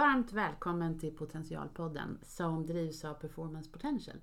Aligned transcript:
Varmt 0.00 0.32
välkommen 0.32 0.98
till 0.98 1.16
Potentialpodden 1.16 2.18
som 2.22 2.66
drivs 2.66 3.04
av 3.04 3.14
Performance 3.14 3.70
Potential. 3.70 4.16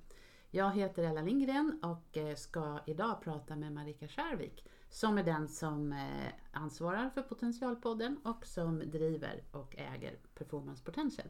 Jag 0.51 0.71
heter 0.71 1.03
Ella 1.03 1.21
Lindgren 1.21 1.79
och 1.83 2.17
eh, 2.17 2.35
ska 2.35 2.79
idag 2.85 3.21
prata 3.21 3.55
med 3.55 3.71
Marika 3.73 4.07
Skärvik 4.07 4.65
som 4.89 5.17
är 5.17 5.23
den 5.23 5.47
som 5.47 5.93
eh, 5.93 6.33
ansvarar 6.51 7.09
för 7.09 7.21
Potentialpodden 7.21 8.17
och 8.23 8.45
som 8.45 8.79
driver 8.79 9.43
och 9.51 9.75
äger 9.77 10.19
Performance 10.33 10.83
Potential. 10.83 11.27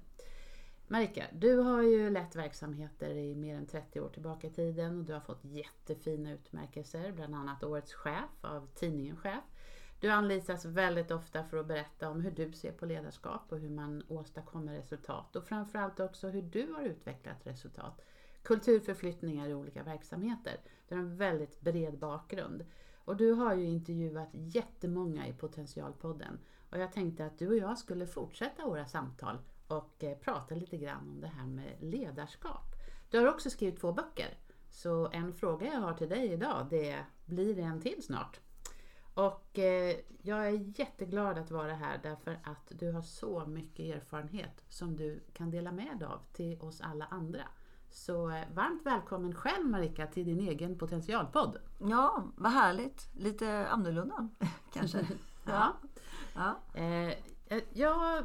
Marika, 0.87 1.25
du 1.33 1.57
har 1.57 1.81
ju 1.81 2.09
lett 2.09 2.35
verksamheter 2.35 3.09
i 3.09 3.35
mer 3.35 3.55
än 3.55 3.67
30 3.67 4.01
år 4.01 4.09
tillbaka 4.09 4.47
i 4.47 4.51
tiden 4.51 4.99
och 4.99 5.05
du 5.05 5.13
har 5.13 5.21
fått 5.21 5.45
jättefina 5.45 6.31
utmärkelser, 6.31 7.11
bland 7.11 7.35
annat 7.35 7.63
Årets 7.63 7.93
chef 7.93 8.29
av 8.41 8.67
tidningen 8.75 9.17
Chef. 9.17 9.43
Du 9.99 10.09
anlitas 10.09 10.65
väldigt 10.65 11.11
ofta 11.11 11.43
för 11.43 11.57
att 11.57 11.67
berätta 11.67 12.09
om 12.09 12.21
hur 12.21 12.31
du 12.31 12.51
ser 12.51 12.71
på 12.71 12.85
ledarskap 12.85 13.41
och 13.49 13.59
hur 13.59 13.69
man 13.69 14.03
åstadkommer 14.07 14.73
resultat 14.73 15.35
och 15.35 15.43
framförallt 15.43 15.99
också 15.99 16.27
hur 16.27 16.41
du 16.41 16.73
har 16.73 16.81
utvecklat 16.83 17.47
resultat. 17.47 18.01
Kulturförflyttningar 18.43 19.49
i 19.49 19.53
olika 19.53 19.83
verksamheter. 19.83 20.57
Du 20.87 20.95
har 20.95 21.01
en 21.01 21.17
väldigt 21.17 21.61
bred 21.61 21.97
bakgrund. 21.97 22.65
Och 22.95 23.17
du 23.17 23.31
har 23.31 23.53
ju 23.55 23.65
intervjuat 23.65 24.29
jättemånga 24.31 25.27
i 25.27 25.33
Potentialpodden. 25.33 26.39
Och 26.69 26.77
jag 26.77 26.91
tänkte 26.91 27.25
att 27.25 27.39
du 27.39 27.47
och 27.47 27.57
jag 27.57 27.77
skulle 27.77 28.07
fortsätta 28.07 28.65
våra 28.65 28.85
samtal 28.85 29.37
och 29.67 30.03
eh, 30.03 30.17
prata 30.17 30.55
lite 30.55 30.77
grann 30.77 31.09
om 31.09 31.21
det 31.21 31.27
här 31.27 31.47
med 31.47 31.75
ledarskap. 31.79 32.65
Du 33.09 33.19
har 33.19 33.27
också 33.27 33.49
skrivit 33.49 33.79
två 33.79 33.91
böcker. 33.91 34.37
Så 34.69 35.09
en 35.11 35.33
fråga 35.33 35.65
jag 35.65 35.79
har 35.79 35.93
till 35.93 36.09
dig 36.09 36.31
idag 36.31 36.67
det 36.69 36.89
är, 36.89 37.05
blir 37.25 37.55
det 37.55 37.61
en 37.61 37.81
till 37.81 38.03
snart? 38.03 38.39
Och 39.17 39.59
eh, 39.59 39.95
jag 40.21 40.47
är 40.47 40.79
jätteglad 40.79 41.37
att 41.37 41.51
vara 41.51 41.73
här 41.73 41.99
därför 42.03 42.39
att 42.43 42.71
du 42.79 42.91
har 42.91 43.01
så 43.01 43.45
mycket 43.45 43.95
erfarenhet 43.95 44.63
som 44.69 44.95
du 44.95 45.23
kan 45.33 45.51
dela 45.51 45.71
med 45.71 45.99
dig 45.99 46.07
av 46.07 46.19
till 46.33 46.61
oss 46.61 46.81
alla 46.81 47.05
andra. 47.05 47.41
Så 47.89 48.29
eh, 48.29 48.43
varmt 48.53 48.85
välkommen 48.85 49.35
själv 49.35 49.65
Marika 49.65 50.07
till 50.07 50.25
din 50.25 50.39
egen 50.39 50.77
potentialpodd. 50.77 51.57
Ja, 51.79 52.23
vad 52.35 52.51
härligt. 52.51 53.09
Lite 53.15 53.67
annorlunda 53.67 54.29
kanske. 54.73 55.07
ja. 55.45 55.73
ja. 56.35 56.59
Eh, 56.73 57.13
jag 57.73 58.23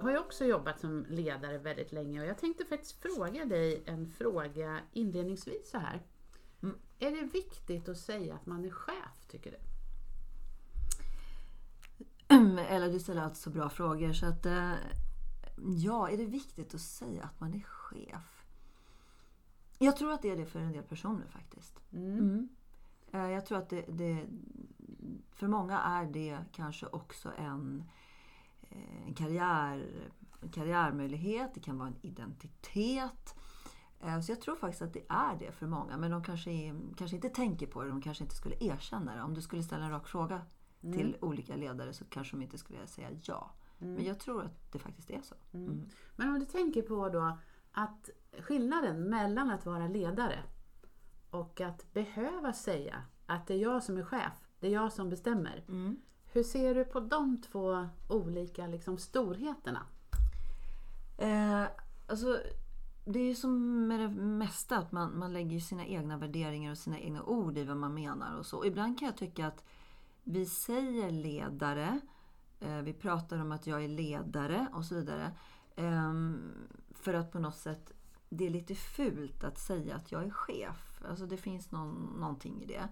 har 0.00 0.10
ju 0.10 0.18
också 0.18 0.44
jobbat 0.44 0.80
som 0.80 1.06
ledare 1.08 1.58
väldigt 1.58 1.92
länge 1.92 2.20
och 2.20 2.26
jag 2.26 2.38
tänkte 2.38 2.64
faktiskt 2.64 3.02
fråga 3.02 3.44
dig 3.44 3.82
en 3.86 4.06
fråga 4.06 4.80
inledningsvis 4.92 5.70
så 5.70 5.78
här. 5.78 6.02
Mm. 6.62 6.76
Är 6.98 7.10
det 7.10 7.22
viktigt 7.22 7.88
att 7.88 7.98
säga 7.98 8.34
att 8.34 8.46
man 8.46 8.64
är 8.64 8.70
chef, 8.70 9.26
tycker 9.28 9.50
du? 9.50 9.75
Eller 12.68 12.92
du 12.92 13.00
ställer 13.00 13.22
alltid 13.22 13.36
så 13.36 13.50
bra 13.50 13.68
frågor. 13.68 14.12
Så 14.12 14.26
att, 14.26 14.46
eh, 14.46 14.72
ja, 15.56 16.10
är 16.10 16.16
det 16.16 16.26
viktigt 16.26 16.74
att 16.74 16.80
säga 16.80 17.24
att 17.24 17.40
man 17.40 17.54
är 17.54 17.60
chef? 17.60 18.44
Jag 19.78 19.96
tror 19.96 20.12
att 20.12 20.22
det 20.22 20.30
är 20.30 20.36
det 20.36 20.46
för 20.46 20.60
en 20.60 20.72
del 20.72 20.82
personer 20.82 21.26
faktiskt. 21.26 21.80
Mm. 21.92 22.18
Mm. 22.18 22.48
Eh, 23.12 23.30
jag 23.30 23.46
tror 23.46 23.58
att 23.58 23.68
det, 23.68 23.84
det, 23.88 24.26
för 25.30 25.48
många 25.48 25.80
är 25.80 26.06
det 26.06 26.38
kanske 26.52 26.86
också 26.86 27.32
en, 27.38 27.84
eh, 28.62 29.06
en, 29.06 29.14
karriär, 29.14 29.86
en 30.40 30.48
karriärmöjlighet. 30.48 31.54
Det 31.54 31.60
kan 31.60 31.78
vara 31.78 31.88
en 31.88 31.96
identitet. 32.02 33.34
Så 34.24 34.32
jag 34.32 34.40
tror 34.40 34.56
faktiskt 34.56 34.82
att 34.82 34.92
det 34.92 35.04
är 35.08 35.36
det 35.38 35.52
för 35.52 35.66
många. 35.66 35.96
Men 35.96 36.10
de 36.10 36.24
kanske, 36.24 36.50
kanske 36.96 37.16
inte 37.16 37.28
tänker 37.28 37.66
på 37.66 37.82
det. 37.82 37.88
De 37.88 38.02
kanske 38.02 38.24
inte 38.24 38.36
skulle 38.36 38.56
erkänna 38.60 39.16
det. 39.16 39.22
Om 39.22 39.34
du 39.34 39.42
skulle 39.42 39.62
ställa 39.62 39.84
en 39.84 39.90
rak 39.90 40.08
fråga 40.08 40.40
mm. 40.86 40.98
till 40.98 41.16
olika 41.20 41.56
ledare 41.56 41.92
så 41.92 42.04
kanske 42.04 42.36
de 42.36 42.42
inte 42.42 42.58
skulle 42.58 42.86
säga 42.86 43.08
ja. 43.22 43.50
Mm. 43.80 43.94
Men 43.94 44.04
jag 44.04 44.20
tror 44.20 44.42
att 44.42 44.72
det 44.72 44.78
faktiskt 44.78 45.10
är 45.10 45.20
så. 45.22 45.34
Mm. 45.52 45.66
mm. 45.66 45.88
Men 46.16 46.28
om 46.28 46.38
du 46.38 46.46
tänker 46.46 46.82
på 46.82 47.08
då 47.08 47.38
att 47.72 48.10
skillnaden 48.38 49.02
mellan 49.10 49.50
att 49.50 49.66
vara 49.66 49.88
ledare 49.88 50.42
och 51.30 51.60
att 51.60 51.92
behöva 51.92 52.52
säga 52.52 53.02
att 53.26 53.46
det 53.46 53.54
är 53.54 53.58
jag 53.58 53.82
som 53.82 53.96
är 53.96 54.02
chef, 54.02 54.32
det 54.60 54.66
är 54.66 54.72
jag 54.72 54.92
som 54.92 55.10
bestämmer. 55.10 55.64
Mm. 55.68 55.96
Hur 56.32 56.42
ser 56.42 56.74
du 56.74 56.84
på 56.84 57.00
de 57.00 57.42
två 57.42 57.88
olika 58.08 58.66
liksom, 58.66 58.98
storheterna? 58.98 59.86
Eh, 61.18 61.64
alltså, 62.06 62.38
det 63.04 63.18
är 63.18 63.24
ju 63.24 63.34
som 63.34 63.86
med 63.86 64.00
det 64.00 64.08
mesta 64.08 64.78
att 64.78 64.92
man, 64.92 65.18
man 65.18 65.32
lägger 65.32 65.60
sina 65.60 65.86
egna 65.86 66.18
värderingar 66.18 66.70
och 66.70 66.78
sina 66.78 66.98
egna 66.98 67.22
ord 67.22 67.58
i 67.58 67.64
vad 67.64 67.76
man 67.76 67.94
menar 67.94 68.38
och 68.38 68.46
så. 68.46 68.64
Ibland 68.64 68.98
kan 68.98 69.06
jag 69.06 69.16
tycka 69.16 69.46
att 69.46 69.64
vi 70.28 70.46
säger 70.46 71.10
ledare, 71.10 72.00
eh, 72.60 72.78
vi 72.78 72.92
pratar 72.92 73.38
om 73.38 73.52
att 73.52 73.66
jag 73.66 73.84
är 73.84 73.88
ledare 73.88 74.66
och 74.72 74.84
så 74.84 74.94
vidare. 74.94 75.32
Ehm, 75.76 76.52
för 76.94 77.14
att 77.14 77.32
på 77.32 77.38
något 77.38 77.56
sätt, 77.56 77.92
det 78.28 78.46
är 78.46 78.50
lite 78.50 78.74
fult 78.74 79.44
att 79.44 79.58
säga 79.58 79.96
att 79.96 80.12
jag 80.12 80.24
är 80.24 80.30
chef. 80.30 81.02
Alltså 81.08 81.26
det 81.26 81.36
finns 81.36 81.70
någon, 81.70 82.16
någonting 82.20 82.62
i 82.62 82.66
det. 82.66 82.88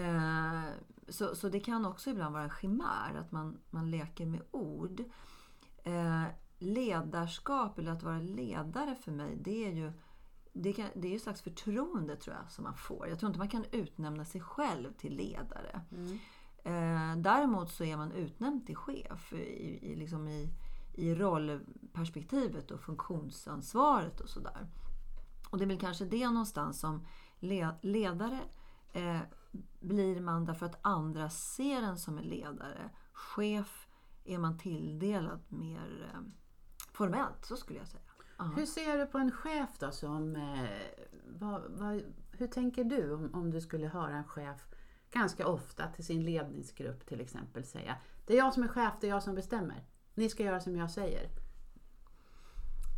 Eh, 0.00 0.62
så, 1.08 1.34
så 1.34 1.48
det 1.48 1.60
kan 1.60 1.84
också 1.84 2.10
ibland 2.10 2.32
vara 2.32 2.44
en 2.44 2.50
chimär, 2.60 3.14
att 3.20 3.32
man, 3.32 3.58
man 3.70 3.90
leker 3.90 4.26
med 4.26 4.42
ord. 4.50 5.04
Eh, 5.82 6.24
ledarskap, 6.58 7.78
eller 7.78 7.92
att 7.92 8.02
vara 8.02 8.20
ledare 8.20 8.94
för 8.94 9.12
mig, 9.12 9.38
det 9.40 9.66
är 9.66 9.72
ju 9.72 9.92
det, 10.52 10.72
kan, 10.72 10.88
det 10.94 11.08
är 11.08 11.10
ju 11.10 11.16
ett 11.16 11.22
slags 11.22 11.42
förtroende 11.42 12.16
tror 12.16 12.36
jag 12.36 12.50
som 12.50 12.64
man 12.64 12.76
får. 12.76 13.08
Jag 13.08 13.18
tror 13.18 13.28
inte 13.28 13.38
man 13.38 13.48
kan 13.48 13.64
utnämna 13.72 14.24
sig 14.24 14.40
själv 14.40 14.92
till 14.92 15.16
ledare. 15.16 15.80
Mm. 15.92 16.18
Eh, 16.66 17.16
däremot 17.16 17.70
så 17.70 17.84
är 17.84 17.96
man 17.96 18.12
utnämnd 18.12 18.66
till 18.66 18.76
chef 18.76 19.32
i, 19.32 19.78
i, 19.92 19.96
liksom 19.96 20.28
i, 20.28 20.52
i 20.94 21.14
rollperspektivet 21.14 22.70
och 22.70 22.80
funktionsansvaret 22.80 24.20
och 24.20 24.28
sådär. 24.28 24.66
Och 25.50 25.58
det 25.58 25.64
är 25.64 25.66
väl 25.66 25.80
kanske 25.80 26.04
det 26.04 26.28
någonstans 26.30 26.80
som 26.80 27.06
le, 27.38 27.68
ledare 27.80 28.40
eh, 28.92 29.20
blir 29.80 30.20
man 30.20 30.44
därför 30.44 30.66
att 30.66 30.78
andra 30.82 31.30
ser 31.30 31.82
en 31.82 31.98
som 31.98 32.18
en 32.18 32.24
ledare. 32.24 32.90
Chef 33.12 33.88
är 34.24 34.38
man 34.38 34.58
tilldelad 34.58 35.40
mer 35.48 36.10
eh, 36.12 36.20
formellt, 36.92 37.44
så 37.44 37.56
skulle 37.56 37.78
jag 37.78 37.88
säga. 37.88 38.02
Aha. 38.36 38.52
Hur 38.56 38.66
ser 38.66 38.98
du 38.98 39.06
på 39.06 39.18
en 39.18 39.32
chef 39.32 39.78
då 39.78 39.90
som... 39.90 40.36
Eh, 40.36 40.68
vad, 41.26 41.62
vad, 41.68 42.02
hur 42.32 42.46
tänker 42.46 42.84
du 42.84 43.14
om, 43.14 43.34
om 43.34 43.50
du 43.50 43.60
skulle 43.60 43.88
höra 43.88 44.16
en 44.16 44.24
chef 44.24 44.66
ganska 45.10 45.48
ofta 45.48 45.86
till 45.86 46.04
sin 46.04 46.24
ledningsgrupp 46.24 47.06
till 47.06 47.20
exempel 47.20 47.64
säga 47.64 47.96
Det 48.26 48.32
är 48.32 48.38
jag 48.38 48.54
som 48.54 48.62
är 48.62 48.68
chef, 48.68 48.94
det 49.00 49.06
är 49.06 49.10
jag 49.10 49.22
som 49.22 49.34
bestämmer. 49.34 49.84
Ni 50.14 50.28
ska 50.28 50.42
göra 50.42 50.60
som 50.60 50.76
jag 50.76 50.90
säger. 50.90 51.28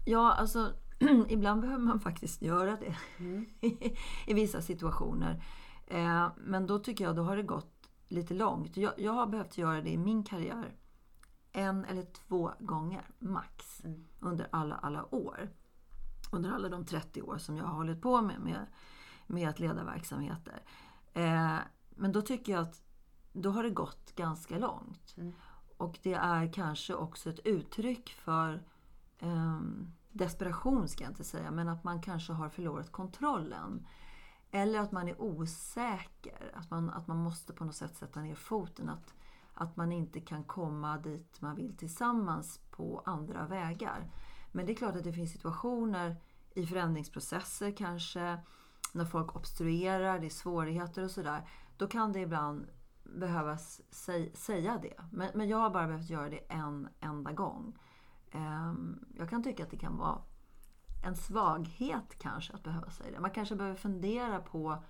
Ja, 0.07 0.33
alltså 0.33 0.73
ibland 1.29 1.61
behöver 1.61 1.85
man 1.85 2.01
faktiskt 2.01 2.43
göra 2.43 2.77
det 2.77 2.97
mm. 3.19 3.47
i 4.27 4.35
vissa 4.35 4.63
situationer. 4.63 5.45
Eh, 5.87 6.29
men 6.37 6.67
då 6.67 6.79
tycker 6.79 7.05
jag 7.05 7.17
då 7.17 7.23
har 7.23 7.37
det 7.37 7.43
gått 7.43 7.91
lite 8.09 8.35
långt. 8.35 8.77
Jag, 8.77 8.93
jag, 8.97 9.13
har 9.13 9.27
behövt 9.27 9.59
göra 9.59 9.83
det 9.83 9.91
i 9.91 9.99
min 9.99 10.25
karriär 10.25 10.77
en 11.53 11.85
eller 11.85 12.03
två 12.05 12.53
gånger 12.59 13.05
max 13.19 13.85
mm. 13.85 14.05
under 14.21 14.49
alla, 14.53 14.75
alla 14.75 15.15
år. 15.15 15.51
Under 16.33 16.51
alla 16.51 16.69
de 16.69 16.85
30 16.85 17.23
år 17.23 17.39
som 17.39 17.57
jag 17.57 17.65
har 17.65 17.75
hållit 17.75 18.03
på 18.03 18.23
med, 18.23 18.41
med, 18.41 18.67
med 19.27 19.49
att 19.49 19.61
leda 19.61 19.85
verksamheter. 19.85 20.63
Eh, 21.13 21.57
men 21.99 22.13
då 22.13 22.23
tycker 22.23 22.53
jag 22.53 22.63
att 22.63 22.83
då 23.33 23.51
har 23.51 23.63
det 23.63 23.71
gått 23.71 24.15
ganska 24.15 24.59
långt. 24.59 25.15
Mm. 25.17 25.33
Och 25.77 25.99
det 26.03 26.15
är 26.15 26.53
kanske 26.53 26.95
också 26.95 27.31
ett 27.31 27.39
uttryck 27.47 28.11
för 28.11 28.63
eh, 29.19 29.61
desperation, 30.13 30.89
ska 30.89 31.05
jag 31.05 31.11
inte 31.11 31.25
säga, 31.25 31.51
men 31.51 31.69
att 31.69 31.85
man 31.85 32.03
kanske 32.03 32.33
har 32.33 32.49
förlorat 32.49 32.93
kontrollen. 32.93 33.87
Eller 34.51 34.79
att 34.79 34.93
man 34.93 35.09
är 35.09 35.23
osäker, 35.23 36.53
att 36.55 36.71
man, 36.71 36.91
att 36.91 37.07
man 37.07 37.17
måste 37.17 37.53
på 37.53 37.65
något 37.65 37.75
sätt 37.75 37.97
sätta 37.97 38.21
ner 38.21 38.35
foten. 38.35 38.89
Att, 38.89 39.15
att 39.55 39.77
man 39.77 39.93
inte 39.93 40.21
kan 40.21 40.45
komma 40.45 40.99
dit 40.99 41.41
man 41.41 41.57
vill 41.57 41.77
tillsammans 41.77 42.61
på 42.71 43.03
andra 43.07 43.47
vägar. 43.47 44.11
Men 44.53 44.67
det 44.67 44.73
är 44.73 44.77
klart 44.77 44.97
att 44.97 45.05
det 45.05 45.13
finns 45.13 45.33
situationer 45.33 46.17
i 46.55 46.67
förändringsprocesser 46.67 47.77
kanske, 47.77 48.39
när 48.93 49.05
folk 49.05 49.37
obstruerar, 49.37 50.19
det 50.19 50.27
är 50.27 50.31
svårigheter 50.31 51.05
och 51.05 51.11
sådär 51.11 51.49
då 51.79 51.87
kan 51.87 52.13
det 52.13 52.21
ibland 52.21 52.67
behövas 53.03 53.81
säga 54.35 54.79
det. 54.83 54.95
Men, 55.13 55.29
men 55.35 55.49
jag 55.49 55.59
har 55.59 55.71
bara 55.71 55.87
behövt 55.87 56.11
göra 56.11 56.29
det 56.29 56.39
en 56.49 56.89
enda 57.01 57.33
gång. 57.33 57.79
Um, 58.33 59.05
jag 59.17 59.31
kan 59.31 59.43
tycka 59.43 59.63
att 59.63 59.71
det 59.71 59.77
kan 59.79 59.97
vara 59.97 60.23
en 61.05 61.17
svaghet 61.17 62.19
kanske 62.19 62.53
att 62.53 62.63
behöva 62.63 62.91
säga 62.91 63.11
det. 63.11 63.21
Man 63.21 63.31
kanske 63.31 63.57
behöver 63.57 63.77
fundera 63.77 64.41
på 64.41 64.85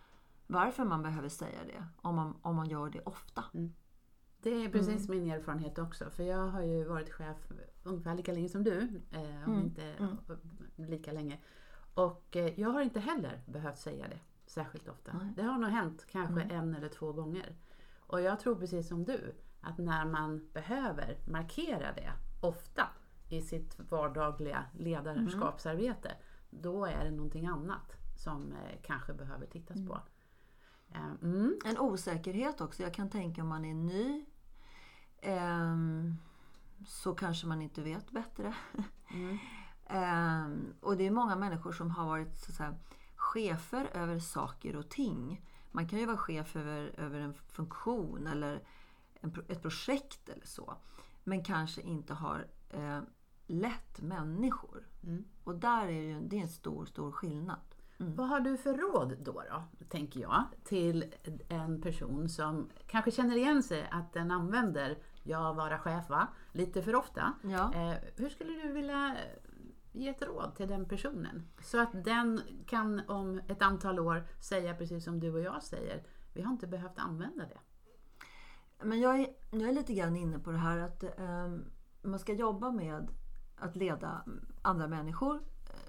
varför 0.47 0.85
man 0.85 1.03
behöver 1.03 1.29
säga 1.29 1.59
det 1.67 1.87
om 1.97 2.15
man, 2.15 2.37
om 2.43 2.57
man 2.57 2.69
gör 2.69 2.91
det 2.91 3.01
ofta. 3.01 3.45
Mm. 3.55 3.75
Det 4.43 4.65
är 4.65 4.69
precis 4.69 5.09
mm. 5.09 5.21
min 5.21 5.31
erfarenhet 5.31 5.79
också. 5.79 6.11
För 6.11 6.23
jag 6.23 6.47
har 6.47 6.63
ju 6.63 6.85
varit 6.85 7.13
chef 7.13 7.37
ungefär 7.83 8.15
lika 8.15 8.33
länge 8.33 8.49
som 8.49 8.65
du. 8.65 9.03
Eh, 9.11 9.45
om 9.47 9.53
mm. 9.53 9.65
inte 9.65 9.85
mm. 9.85 10.17
lika 10.77 11.13
länge. 11.13 11.39
Och 11.95 12.37
eh, 12.37 12.61
jag 12.61 12.71
har 12.71 12.83
inte 12.83 13.01
heller 13.01 13.43
behövt 13.47 13.79
säga 13.79 14.09
det 14.09 14.19
särskilt 14.51 14.89
ofta. 14.89 15.13
Nej. 15.13 15.33
Det 15.37 15.43
har 15.43 15.59
nog 15.59 15.71
hänt 15.71 16.07
kanske 16.11 16.43
mm. 16.43 16.57
en 16.57 16.75
eller 16.75 16.89
två 16.89 17.13
gånger. 17.13 17.57
Och 18.01 18.21
jag 18.21 18.41
tror 18.41 18.55
precis 18.55 18.89
som 18.89 19.05
du, 19.05 19.35
att 19.61 19.79
när 19.79 20.05
man 20.05 20.49
behöver 20.53 21.19
markera 21.27 21.93
det 21.93 22.13
ofta, 22.41 22.89
i 23.29 23.43
sitt 23.43 23.79
vardagliga 23.91 24.65
ledarskapsarbete, 24.79 26.17
då 26.51 26.85
är 26.85 27.05
det 27.05 27.11
någonting 27.11 27.47
annat 27.47 27.97
som 28.17 28.53
eh, 28.53 28.79
kanske 28.83 29.13
behöver 29.13 29.47
tittas 29.47 29.87
på. 29.87 30.01
Eh, 30.91 31.13
mm. 31.23 31.59
En 31.65 31.79
osäkerhet 31.79 32.61
också. 32.61 32.83
Jag 32.83 32.95
kan 32.95 33.11
tänka 33.11 33.43
om 33.43 33.49
man 33.49 33.65
är 33.65 33.75
ny 33.75 34.25
ehm, 35.21 36.17
så 36.87 37.15
kanske 37.15 37.47
man 37.47 37.63
inte 37.63 37.83
vet 37.83 38.11
bättre. 38.11 38.55
Mm. 39.15 39.39
Ehm, 39.91 40.75
och 40.81 40.97
det 40.97 41.07
är 41.07 41.11
många 41.11 41.37
människor 41.37 41.73
som 41.73 41.91
har 41.91 42.07
varit 42.07 42.39
så 42.39 42.51
att 42.51 42.57
säga, 42.57 42.75
chefer 43.29 43.91
över 43.95 44.19
saker 44.19 44.77
och 44.77 44.89
ting. 44.89 45.43
Man 45.71 45.89
kan 45.89 45.99
ju 45.99 46.07
vara 46.07 46.17
chef 46.17 46.57
över, 46.57 46.95
över 46.97 47.21
en 47.21 47.35
funktion 47.35 48.27
eller 48.27 48.63
en, 49.21 49.45
ett 49.49 49.63
projekt 49.63 50.29
eller 50.29 50.47
så. 50.47 50.75
Men 51.25 51.45
kanske 51.45 51.83
inte 51.83 52.15
har 52.15 52.47
eh, 52.71 53.01
lett 53.47 54.01
människor. 54.01 54.87
Mm. 55.03 55.25
Och 55.45 55.55
där 55.55 55.83
är 55.83 55.87
det, 55.87 56.09
ju, 56.09 56.21
det 56.21 56.39
är 56.39 56.43
en 56.43 56.49
stor, 56.49 56.85
stor 56.85 57.13
skillnad. 57.13 57.61
Vad 58.01 58.29
har 58.29 58.41
du 58.41 58.57
för 58.57 58.75
råd 58.75 59.17
då, 59.19 59.43
då, 59.51 59.85
tänker 59.89 60.21
jag, 60.21 60.45
till 60.65 61.15
en 61.49 61.83
person 61.83 62.29
som 62.29 62.71
kanske 62.87 63.11
känner 63.11 63.37
igen 63.37 63.63
sig 63.63 63.89
att 63.91 64.13
den 64.13 64.31
använder 64.31 64.99
jag 65.23 65.55
vara 65.55 65.79
chef 65.79 66.09
va? 66.11 66.29
lite 66.53 66.83
för 66.83 66.95
ofta. 66.95 67.35
Ja. 67.43 67.75
Eh, 67.75 67.97
hur 68.17 68.29
skulle 68.29 68.53
du 68.53 68.73
vilja 68.73 69.17
ge 69.99 70.09
ett 70.09 70.23
råd 70.23 70.55
till 70.55 70.69
den 70.69 70.85
personen? 70.85 71.49
Så 71.63 71.81
att 71.83 72.05
den 72.05 72.41
kan 72.67 73.03
om 73.09 73.41
ett 73.49 73.63
antal 73.63 73.99
år 73.99 74.27
säga 74.41 74.75
precis 74.75 75.05
som 75.05 75.21
du 75.21 75.33
och 75.33 75.41
jag 75.41 75.63
säger, 75.63 76.03
vi 76.33 76.43
har 76.43 76.53
inte 76.53 76.67
behövt 76.67 76.99
använda 76.99 77.45
det. 77.45 77.61
Men 78.85 79.01
jag 79.01 79.21
är, 79.21 79.29
jag 79.51 79.69
är 79.69 79.73
lite 79.73 79.95
grann 79.95 80.17
inne 80.17 80.39
på 80.39 80.51
det 80.51 80.59
här 80.59 80.79
att 80.79 81.03
eh, 81.03 81.57
man 82.03 82.19
ska 82.19 82.33
jobba 82.33 82.71
med 82.71 83.11
att 83.57 83.77
leda 83.77 84.25
andra 84.63 84.87
människor. 84.87 85.41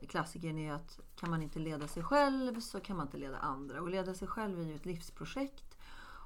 Klassikern 0.07 0.57
är 0.57 0.73
att 0.73 0.99
kan 1.15 1.29
man 1.29 1.43
inte 1.43 1.59
leda 1.59 1.87
sig 1.87 2.03
själv 2.03 2.59
så 2.59 2.79
kan 2.79 2.97
man 2.97 3.05
inte 3.05 3.17
leda 3.17 3.37
andra. 3.37 3.81
Och 3.81 3.89
leda 3.89 4.13
sig 4.13 4.27
själv 4.27 4.59
är 4.59 4.63
ju 4.63 4.75
ett 4.75 4.85
livsprojekt 4.85 5.77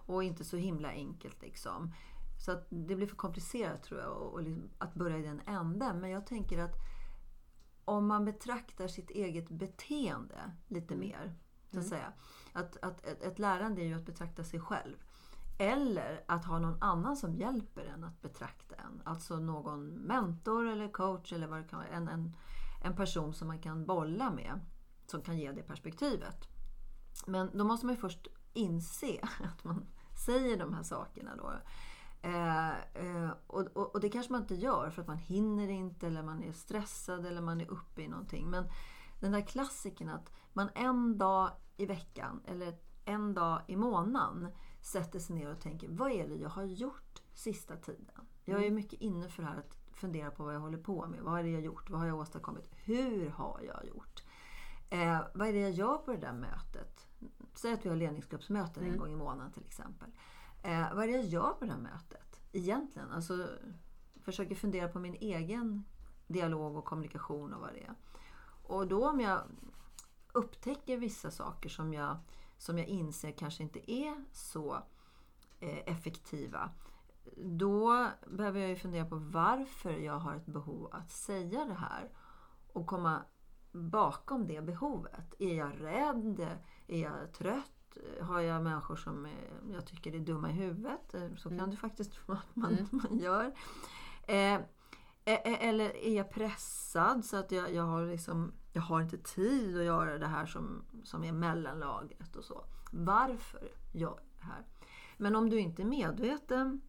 och 0.06 0.24
inte 0.24 0.44
så 0.44 0.58
himla 0.58 0.90
enkelt 0.90 1.42
liksom. 1.42 1.94
Så 2.46 2.52
att 2.52 2.66
det 2.70 2.96
blir 2.96 3.08
för 3.08 3.16
komplicerat 3.16 3.84
tror 3.84 4.00
jag 4.00 4.12
och, 4.12 4.34
och 4.34 4.44
liksom 4.44 4.70
att 4.78 4.94
börja 4.94 5.18
i 5.18 5.22
den 5.22 5.42
änden. 5.46 6.00
Men 6.00 6.10
jag 6.10 6.28
tänker 6.28 6.60
att 6.60 6.76
om 7.86 8.08
man 8.08 8.26
betraktar 8.26 8.88
sitt 8.88 9.10
eget 9.10 9.50
beteende 9.50 10.52
lite 10.68 10.96
mer. 10.96 11.36
Så 11.72 11.80
att, 11.80 11.86
säga. 11.86 12.14
Att, 12.54 12.78
att 12.82 13.06
ett, 13.06 13.22
ett 13.22 13.40
lärande 13.40 13.82
är 13.82 13.86
ju 13.86 13.94
att 13.94 14.06
betrakta 14.06 14.44
sig 14.44 14.60
själv. 14.60 14.96
Eller 15.60 16.24
att 16.28 16.46
ha 16.46 16.60
någon 16.60 16.82
annan 16.82 17.18
som 17.18 17.36
hjälper 17.36 17.86
en 17.86 18.04
att 18.04 18.22
betrakta 18.22 18.76
en. 18.76 19.02
Alltså 19.06 19.40
någon 19.40 19.88
mentor 19.88 20.68
eller 20.68 20.92
coach 20.92 21.34
eller 21.34 21.48
vad 21.48 21.60
det 21.60 21.68
kan 21.68 21.80
vara. 21.80 21.90
En, 21.90 22.08
en, 22.08 22.36
en 22.84 22.96
person 22.96 23.34
som 23.34 23.48
man 23.48 23.62
kan 23.62 23.86
bolla 23.86 24.32
med. 24.32 24.60
Som 25.06 25.22
kan 25.22 25.38
ge 25.38 25.52
det 25.52 25.64
perspektivet. 25.64 26.48
Men 27.28 27.58
då 27.58 27.64
måste 27.64 27.86
man 27.86 27.96
ju 27.96 28.02
först 28.02 28.28
inse 28.54 29.20
att 29.44 29.64
man 29.64 29.86
säger 30.26 30.58
de 30.58 30.74
här 30.74 30.84
sakerna 30.84 31.36
då. 31.36 31.54
Eh, 32.24 32.70
eh, 32.94 33.30
och, 33.48 33.62
och, 33.62 33.96
och 33.96 34.00
det 34.02 34.10
kanske 34.10 34.31
man 34.31 34.42
inte 34.42 34.56
gör 34.56 34.90
för 34.90 35.02
att 35.02 35.08
man 35.08 35.18
hinner 35.18 35.68
inte 35.68 36.08
eller 36.08 36.24
man 36.24 36.44
är 36.44 36.52
stressad 36.52 37.25
eller 37.25 37.42
man 37.42 37.62
är 37.62 37.72
uppe 37.72 38.02
i 38.02 38.08
någonting. 38.08 38.50
Men 38.50 38.66
den 39.20 39.31
där 39.31 39.42
klassiken 39.42 40.10
att 40.10 40.31
man 40.54 40.70
en 40.75 41.18
dag 41.18 41.52
i 41.78 41.86
veckan 41.86 42.42
eller 42.46 42.78
en 43.06 43.34
dag 43.34 43.62
i 43.68 43.75
månaden 43.75 44.48
sätter 44.81 45.20
sig 45.20 45.36
ner 45.36 45.52
och 45.52 45.60
tänker 45.60 45.90
vad 45.90 46.12
är 46.12 46.28
det 46.28 46.36
jag 46.36 46.50
har 46.50 46.64
gjort 46.64 47.22
sista 47.34 47.75
tiden? 47.75 48.28
Jag 48.46 48.66
är 48.66 48.72
mycket 48.72 49.02
inne 49.02 49.30
för 49.30 49.44
det 49.44 49.50
här 49.50 49.58
att 49.58 49.78
fundera 49.92 50.31
på 50.31 50.44
vad 50.44 50.56
jag 50.56 50.60
håller 50.60 50.78
på 50.78 51.08
med. 51.08 51.22
Vad 51.22 51.40
är 51.40 51.44
det 51.44 51.50
jag 51.50 51.62
gjort? 51.62 51.90
Vad 51.90 52.00
har 52.00 52.08
jag 52.08 52.20
åstadkommit? 52.20 52.70
Hur 52.72 53.30
har 53.30 53.62
jag 53.62 53.88
gjort? 53.88 54.24
Eh, 54.90 55.22
vad 55.34 55.48
är 55.48 55.54
det 55.54 55.60
jag 55.60 55.72
gör 55.72 55.98
på 55.98 56.12
det 56.12 56.18
där 56.18 56.34
mötet? 56.34 57.08
Säg 57.54 57.74
att 57.74 57.86
vi 57.86 57.90
har 57.90 57.96
ledningsgruppsmöten 57.96 58.84
en 58.84 58.98
gång 58.98 59.12
i 59.12 59.16
månaden 59.16 59.52
till 59.52 59.66
exempel. 59.66 60.10
Eh, 60.63 60.95
vad 60.95 61.04
är 61.04 61.07
det 61.07 61.13
jag 61.13 61.25
gör 61.25 61.54
på 61.54 61.65
det 61.65 61.71
här 61.71 61.80
mötet? 61.80 62.42
Egentligen. 62.51 63.12
Alltså, 63.12 63.48
försöker 64.21 64.56
fundera 64.56 64.88
på 64.88 65.00
min 65.00 65.15
egen 65.15 65.83
dialog 66.27 66.75
och 66.75 66.86
kommunikation 66.86 67.54
och 67.54 67.62
vad 67.62 67.74
det 67.74 67.83
är. 67.83 67.95
Och 68.63 68.88
då 68.88 69.10
om 69.10 69.19
jag 69.19 69.42
upptäcker 70.33 70.98
vissa 70.98 71.31
saker 71.31 71.69
som 71.69 71.94
jag, 71.94 72.18
som 72.57 72.77
jag 72.77 72.88
inser 72.88 73.31
kanske 73.31 73.63
inte 73.63 73.92
är 73.92 74.25
så 74.31 74.74
eh, 75.60 75.77
effektiva. 75.86 76.69
Då 77.38 78.07
behöver 78.27 78.60
jag 78.60 78.69
ju 78.69 78.75
fundera 78.75 79.06
på 79.06 79.15
varför 79.15 79.92
jag 79.92 80.19
har 80.19 80.36
ett 80.36 80.45
behov 80.45 80.89
att 80.92 81.12
säga 81.12 81.65
det 81.65 81.74
här. 81.74 82.10
Och 82.74 82.88
komma 82.88 83.21
bakom 83.71 84.48
det 84.48 84.62
behovet. 84.62 85.33
Är 85.39 85.56
jag 85.56 85.81
rädd? 85.81 86.39
Är 86.88 87.01
jag 87.01 87.33
trött? 87.33 87.83
Har 88.22 88.42
jag 88.42 88.63
människor 88.63 88.95
som 88.95 89.25
eh, 89.25 89.31
jag 89.72 89.86
tycker 89.86 90.16
är 90.16 90.19
dumma 90.19 90.50
i 90.50 90.54
huvudet? 90.54 91.13
Eh, 91.13 91.36
Så 91.36 91.50
kan 91.50 91.69
det 91.69 91.78
faktiskt 91.78 92.28
vara 92.28 92.38
att 92.38 92.56
man, 92.56 92.78
man 92.92 93.19
gör. 93.19 93.54
Eh, 94.28 94.54
eh, 95.25 95.68
eller 95.69 95.98
är 95.98 96.18
jag 96.18 96.31
pressad 96.31 97.25
så 97.25 97.38
att 97.38 97.51
jag, 97.51 97.74
jag, 97.74 97.84
har 97.84 98.06
liksom, 98.06 98.54
jag 98.74 98.81
har 98.81 99.01
inte 99.01 99.18
tid 99.18 99.78
att 99.78 99.86
göra 99.86 100.18
det 100.18 100.28
här 100.28 100.45
som, 100.45 100.86
som 101.04 101.24
är 101.24 101.31
mellanlagret 101.31 102.36
och 102.36 102.44
så. 102.44 102.66
Varför 102.92 103.72
gör 103.94 104.10
jag 104.10 104.19
det 104.39 104.46
här? 104.46 104.66
Men 105.18 105.36
om 105.36 105.50
du 105.50 105.60
inte 105.60 105.81
är 105.81 105.86
medveten, 105.86 106.81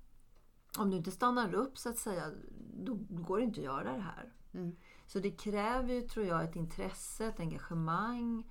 om 0.79 0.91
du 0.91 0.97
inte 0.97 1.11
stannar 1.11 1.55
upp 1.55 1.79
så 1.79 1.89
att 1.89 1.99
säga, 1.99 2.31
då 2.75 2.95
går 2.95 3.39
det 3.39 3.45
inte 3.45 3.61
att 3.61 3.65
göra 3.65 3.93
det 3.93 4.03
här. 4.03 4.33
Mm. 4.55 4.77
Så 5.07 5.19
det 5.19 5.31
kräver 5.31 5.95
ju, 5.95 6.01
tror 6.01 6.27
jag, 6.27 6.45
ett 6.45 6.57
intresse, 6.57 7.27
ett 7.27 7.41
engagemang, 7.41 8.51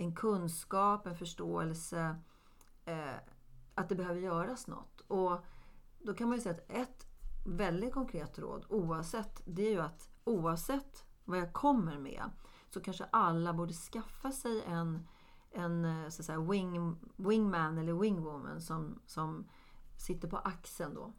en 0.00 0.14
kunskap, 0.14 1.06
en 1.06 1.16
förståelse 1.16 2.16
eh, 2.84 3.14
att 3.74 3.88
det 3.88 3.94
behöver 3.94 4.20
göras 4.20 4.66
något. 4.66 5.00
Och 5.00 5.44
då 5.98 6.14
kan 6.14 6.28
man 6.28 6.36
ju 6.36 6.42
säga 6.42 6.54
att 6.54 6.70
ett 6.70 7.06
väldigt 7.46 7.92
konkret 7.92 8.38
råd, 8.38 8.66
oavsett, 8.68 9.42
det 9.44 9.62
är 9.62 9.70
ju 9.70 9.80
att 9.80 10.10
oavsett 10.24 11.04
vad 11.24 11.38
jag 11.38 11.52
kommer 11.52 11.98
med 11.98 12.30
så 12.70 12.80
kanske 12.80 13.04
alla 13.04 13.52
borde 13.52 13.72
skaffa 13.72 14.32
sig 14.32 14.62
en, 14.66 15.08
en 15.50 15.84
eh, 15.84 16.08
så 16.08 16.22
säga, 16.22 16.40
wing, 16.40 16.96
wingman 17.16 17.78
eller 17.78 17.92
wingwoman 17.92 18.60
som, 18.60 19.02
som 19.06 19.48
sitter 19.96 20.28
på 20.28 20.36
axeln 20.38 20.94
då. 20.94 21.12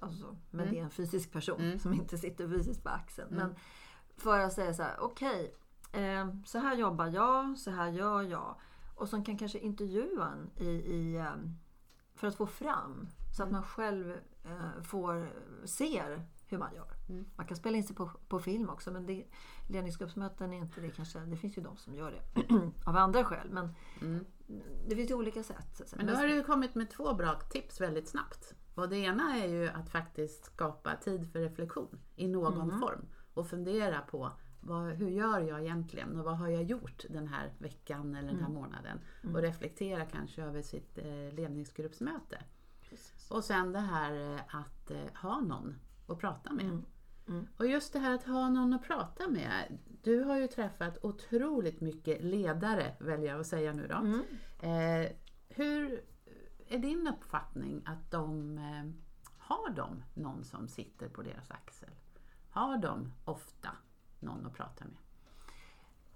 Alltså, 0.00 0.36
men 0.50 0.70
det 0.70 0.78
är 0.78 0.84
en 0.84 0.90
fysisk 0.90 1.32
person 1.32 1.78
som 1.78 1.92
inte 1.92 2.18
sitter 2.18 2.48
fysiskt 2.48 2.82
på 2.82 2.88
axeln. 2.88 3.28
Men 3.30 3.54
för 4.16 4.38
att 4.38 4.52
säga 4.52 4.74
så 4.74 4.82
här, 4.82 5.00
okej, 5.00 5.54
eh, 5.92 6.28
så 6.44 6.58
här 6.58 6.76
jobbar 6.76 7.06
jag, 7.06 7.58
så 7.58 7.70
här 7.70 7.88
gör 7.88 8.22
jag. 8.22 8.56
Och 8.94 9.08
som 9.08 9.24
kan 9.24 9.38
kanske 9.38 9.58
intervjua 9.58 10.32
en 10.32 10.50
i, 10.66 10.68
i, 10.68 11.16
eh, 11.16 11.34
för 12.14 12.26
att 12.26 12.34
få 12.34 12.46
fram. 12.46 13.08
Så 13.36 13.42
att 13.42 13.50
man 13.50 13.62
själv 13.62 14.10
eh, 14.44 14.82
får, 14.82 15.32
ser 15.66 16.26
hur 16.46 16.58
man 16.58 16.74
gör. 16.74 16.94
Man 17.36 17.46
kan 17.46 17.56
spela 17.56 17.76
in 17.76 17.84
sig 17.84 17.96
på, 17.96 18.10
på 18.28 18.38
film 18.38 18.70
också 18.70 18.90
men 18.90 19.06
det, 19.06 19.24
ledningsgruppsmöten 19.68 20.52
är 20.52 20.58
inte 20.58 20.80
det 20.80 20.90
kanske. 20.90 21.18
Det 21.18 21.36
finns 21.36 21.58
ju 21.58 21.62
de 21.62 21.76
som 21.76 21.94
gör 21.94 22.10
det 22.10 22.42
av 22.86 22.96
andra 22.96 23.24
skäl. 23.24 23.50
Men 23.50 23.74
det 24.88 24.96
finns 24.96 25.10
ju 25.10 25.14
olika 25.14 25.42
sätt. 25.42 25.94
Men 25.96 26.06
då 26.06 26.14
har 26.14 26.26
du 26.26 26.42
kommit 26.42 26.74
med 26.74 26.90
två 26.90 27.14
bra 27.14 27.40
tips 27.50 27.80
väldigt 27.80 28.08
snabbt. 28.08 28.54
Och 28.74 28.88
det 28.88 28.96
ena 28.96 29.36
är 29.36 29.48
ju 29.48 29.68
att 29.68 29.90
faktiskt 29.90 30.44
skapa 30.44 30.96
tid 30.96 31.32
för 31.32 31.38
reflektion 31.38 31.98
i 32.16 32.28
någon 32.28 32.80
form 32.80 33.06
och 33.34 33.48
fundera 33.48 34.00
på 34.00 34.32
vad, 34.68 34.92
hur 34.92 35.08
gör 35.10 35.40
jag 35.40 35.60
egentligen 35.60 36.18
och 36.18 36.24
vad 36.24 36.36
har 36.38 36.48
jag 36.48 36.62
gjort 36.62 37.04
den 37.10 37.28
här 37.28 37.52
veckan 37.58 38.14
eller 38.14 38.28
den 38.28 38.40
här 38.40 38.48
månaden? 38.48 39.00
Och 39.34 39.42
reflektera 39.42 40.04
kanske 40.04 40.42
över 40.42 40.62
sitt 40.62 40.98
eh, 40.98 41.34
ledningsgruppsmöte. 41.34 42.38
Och 43.30 43.44
sen 43.44 43.72
det 43.72 43.78
här 43.78 44.34
eh, 44.34 44.40
att 44.60 44.90
eh, 44.90 45.14
ha 45.22 45.40
någon 45.40 45.74
att 46.06 46.18
prata 46.18 46.52
med. 46.52 46.64
Och 47.56 47.66
just 47.66 47.92
det 47.92 47.98
här 47.98 48.14
att 48.14 48.24
ha 48.24 48.48
någon 48.48 48.72
att 48.72 48.82
prata 48.84 49.28
med. 49.28 49.78
Du 50.02 50.22
har 50.22 50.38
ju 50.38 50.46
träffat 50.46 50.98
otroligt 51.04 51.80
mycket 51.80 52.24
ledare, 52.24 52.96
väljer 53.00 53.30
jag 53.30 53.40
att 53.40 53.46
säga 53.46 53.72
nu 53.72 53.86
då. 53.86 53.94
Eh, 54.68 55.12
hur 55.48 56.04
är 56.68 56.78
din 56.78 57.08
uppfattning 57.08 57.82
att 57.86 58.10
de 58.10 58.58
eh, 58.58 58.90
har 59.38 59.70
de 59.70 60.02
någon 60.14 60.44
som 60.44 60.68
sitter 60.68 61.08
på 61.08 61.22
deras 61.22 61.50
axel? 61.50 61.90
Har 62.50 62.78
de 62.78 63.12
ofta 63.24 63.68
någon 64.20 64.46
att 64.46 64.54
prata 64.54 64.84
med? 64.84 64.96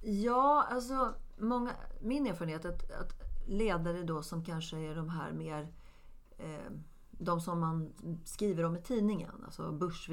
Ja, 0.00 0.66
alltså 0.70 1.14
många, 1.38 1.70
min 2.00 2.26
erfarenhet 2.26 2.64
är 2.64 2.68
att, 2.68 2.90
att 2.90 3.12
ledare 3.46 4.02
då 4.02 4.22
som 4.22 4.44
kanske 4.44 4.76
är 4.76 4.94
de 4.94 5.08
här 5.08 5.32
mer 5.32 5.72
eh, 6.38 6.72
de 7.10 7.40
som 7.40 7.60
man 7.60 7.92
skriver 8.24 8.64
om 8.64 8.76
i 8.76 8.82
tidningen, 8.82 9.44
alltså 9.44 9.72
börs 9.72 10.08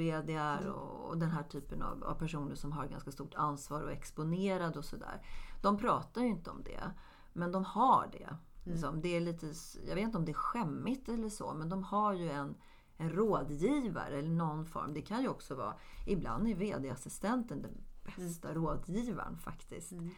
och, 0.68 1.08
och 1.08 1.18
den 1.18 1.30
här 1.30 1.42
typen 1.42 1.82
av, 1.82 2.04
av 2.04 2.14
personer 2.14 2.54
som 2.54 2.72
har 2.72 2.86
ganska 2.86 3.12
stort 3.12 3.34
ansvar 3.34 3.82
och 3.82 3.90
är 3.90 3.94
exponerad 3.94 4.76
och 4.76 4.84
sådär. 4.84 5.26
De 5.62 5.78
pratar 5.78 6.20
ju 6.20 6.28
inte 6.28 6.50
om 6.50 6.62
det, 6.62 6.90
men 7.32 7.52
de 7.52 7.64
har 7.64 8.08
det. 8.12 8.36
Liksom. 8.64 9.00
Det 9.00 9.16
är 9.16 9.20
lite, 9.20 9.52
jag 9.88 9.94
vet 9.94 10.04
inte 10.04 10.18
om 10.18 10.24
det 10.24 10.32
är 10.32 10.34
skämmigt 10.34 11.08
eller 11.08 11.28
så, 11.28 11.54
men 11.54 11.68
de 11.68 11.82
har 11.82 12.12
ju 12.12 12.30
en, 12.30 12.54
en 13.00 13.10
rådgivare 13.10 14.18
eller 14.18 14.30
någon 14.30 14.66
form. 14.66 14.94
Det 14.94 15.02
kan 15.02 15.22
ju 15.22 15.28
också 15.28 15.54
vara, 15.54 15.74
ibland 16.06 16.48
är 16.48 16.54
VD-assistenten 16.54 17.62
den 17.62 17.84
bästa 18.04 18.50
mm. 18.50 18.62
rådgivaren 18.62 19.38
faktiskt. 19.38 19.92
Mm. 19.92 20.10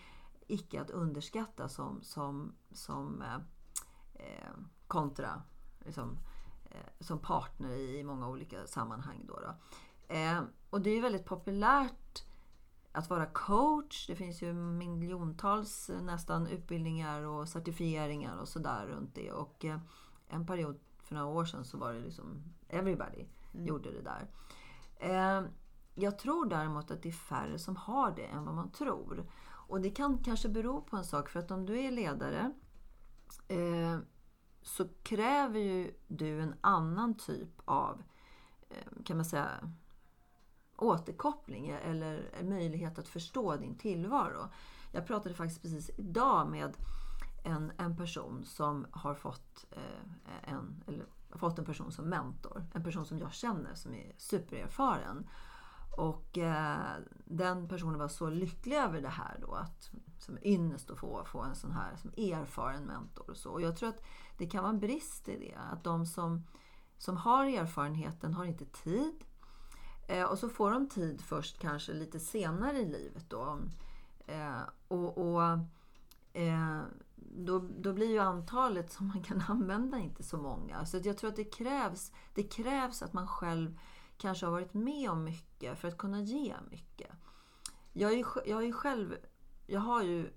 Icke 0.47 0.81
att 0.81 0.91
underskatta 0.91 1.69
som, 1.69 2.03
som, 2.03 2.55
som 2.73 3.23
eh, 3.23 3.35
eh 4.15 4.53
kontra 4.87 5.43
liksom, 5.85 6.19
eh, 6.65 6.93
som 7.01 7.19
partner 7.19 7.71
i 7.71 8.05
många 8.05 8.29
olika 8.29 8.67
sammanhang. 8.67 9.25
Då, 9.29 9.41
då. 9.41 9.55
Eh, 10.15 10.43
och 10.71 10.81
det 10.81 10.91
är 10.91 11.03
väldigt 11.03 11.25
populärt 11.25 12.25
att 12.93 13.11
vara 13.11 13.27
coach. 13.27 14.07
Det 14.07 14.17
finns 14.17 14.43
ju 14.43 14.53
miljontals 14.53 15.91
eh, 15.91 16.03
nästan 16.03 16.47
utbildningar 16.47 17.23
och 17.23 17.49
certifieringar 17.49 18.37
och 18.37 18.49
sådär 18.49 18.87
runt 18.87 19.15
det. 19.15 19.33
Och 19.33 19.65
eh, 19.65 19.79
en 20.29 20.47
period 20.47 20.79
för 21.13 21.19
några 21.19 21.35
år 21.35 21.45
sedan 21.45 21.65
så 21.65 21.79
var 21.79 21.93
det 21.93 22.01
liksom 22.01 22.43
everybody 22.69 23.27
mm. 23.55 23.67
gjorde 23.67 23.91
det 23.91 24.03
där. 24.03 24.29
Eh, 24.97 25.45
jag 25.95 26.19
tror 26.19 26.47
däremot 26.47 26.91
att 26.91 27.03
det 27.03 27.09
är 27.09 27.13
färre 27.13 27.59
som 27.59 27.77
har 27.77 28.11
det 28.11 28.25
än 28.25 28.45
vad 28.45 28.55
man 28.55 28.71
tror. 28.71 29.31
Och 29.69 29.81
det 29.81 29.91
kan 29.91 30.19
kanske 30.19 30.49
bero 30.49 30.83
på 30.83 30.97
en 30.97 31.05
sak. 31.05 31.29
För 31.29 31.41
att 31.41 31.51
om 31.51 31.67
du 31.67 31.81
är 31.81 31.91
ledare 31.91 32.53
så 34.63 34.89
kräver 35.03 35.61
ju 35.61 35.95
du 36.09 36.41
en 36.41 36.55
annan 36.61 37.15
typ 37.15 37.61
av, 37.65 38.03
kan 39.05 39.17
man 39.17 39.25
säga, 39.25 39.49
återkoppling 40.77 41.69
eller 41.69 42.43
möjlighet 42.43 42.99
att 42.99 43.09
förstå 43.09 43.57
din 43.57 43.75
tillvaro. 43.75 44.49
Jag 44.93 45.07
pratade 45.07 45.35
faktiskt 45.35 45.63
precis 45.63 45.91
idag 45.97 46.51
med 46.51 46.77
en, 47.43 47.73
en 47.79 47.97
person 47.97 48.45
som 48.45 48.87
har 48.91 49.15
fått, 49.15 49.67
eh, 49.71 50.53
en, 50.53 50.85
eller, 50.87 51.07
fått 51.31 51.59
en 51.59 51.65
person 51.65 51.93
som 51.93 52.09
mentor. 52.09 52.65
En 52.75 52.85
person 52.85 53.07
som 53.07 53.19
jag 53.19 53.33
känner 53.33 53.75
som 53.75 53.95
är 53.95 54.13
supererfaren. 54.19 55.29
Och 55.97 56.39
eh, 56.39 56.97
den 57.25 57.69
personen 57.69 57.99
var 57.99 58.09
så 58.09 58.31
lycklig 58.31 58.77
över 58.77 59.01
det 59.01 59.09
här 59.09 59.39
då. 59.41 59.55
Att, 59.55 59.91
som 60.19 60.39
ynnest 60.43 60.91
att 60.91 60.99
få, 60.99 61.25
få 61.25 61.43
en 61.43 61.55
sån 61.55 61.73
här 61.73 61.97
som 61.97 62.11
erfaren 62.11 62.85
mentor. 62.85 63.31
Och 63.31 63.37
så. 63.37 63.51
Och 63.51 63.63
jag 63.63 63.77
tror 63.77 63.89
att 63.89 64.03
det 64.39 64.47
kan 64.47 64.63
vara 64.63 64.73
en 64.73 64.81
brist 64.81 65.29
i 65.29 65.39
det. 65.39 65.59
Att 65.73 65.85
de 65.85 66.07
som, 66.07 66.47
som 66.99 67.17
har 67.17 67.47
erfarenheten 67.47 68.35
har 68.35 68.45
inte 68.45 68.65
tid 68.65 69.25
Eh, 70.13 70.25
och 70.25 70.39
så 70.39 70.49
får 70.49 70.71
de 70.71 70.89
tid 70.89 71.21
först 71.21 71.59
kanske 71.59 71.93
lite 71.93 72.21
senare 72.21 72.79
i 72.79 72.89
livet. 72.89 73.31
Då. 73.31 73.59
Eh, 74.27 74.61
och, 74.89 75.19
och 75.19 75.43
eh, 76.33 76.81
då, 77.35 77.59
då 77.59 77.93
blir 77.93 78.11
ju 78.11 78.19
antalet 78.19 78.93
som 78.93 79.09
man 79.09 79.23
kan 79.23 79.41
använda 79.49 79.99
inte 79.99 80.23
så 80.23 80.37
många. 80.37 80.87
Så 80.87 81.01
jag 81.05 81.19
tror 81.19 81.31
att 81.31 81.37
det 81.37 81.45
krävs, 81.45 82.13
det 82.35 82.43
krävs 82.43 83.03
att 83.03 83.13
man 83.13 83.29
själv 83.29 83.79
kanske 84.17 84.47
har 84.47 84.51
varit 84.51 84.75
med 84.75 85.11
om 85.11 85.25
mycket 85.25 85.79
för 85.79 85.89
att 85.89 85.99
kunna 85.99 86.21
ge 86.21 86.55
mycket. 86.71 87.11
Jag, 87.93 88.13
är, 88.13 88.27
jag, 88.47 88.65
är 88.65 88.73
själv, 88.73 89.17
jag 89.67 89.81
har 89.81 90.03
ju 90.03 90.33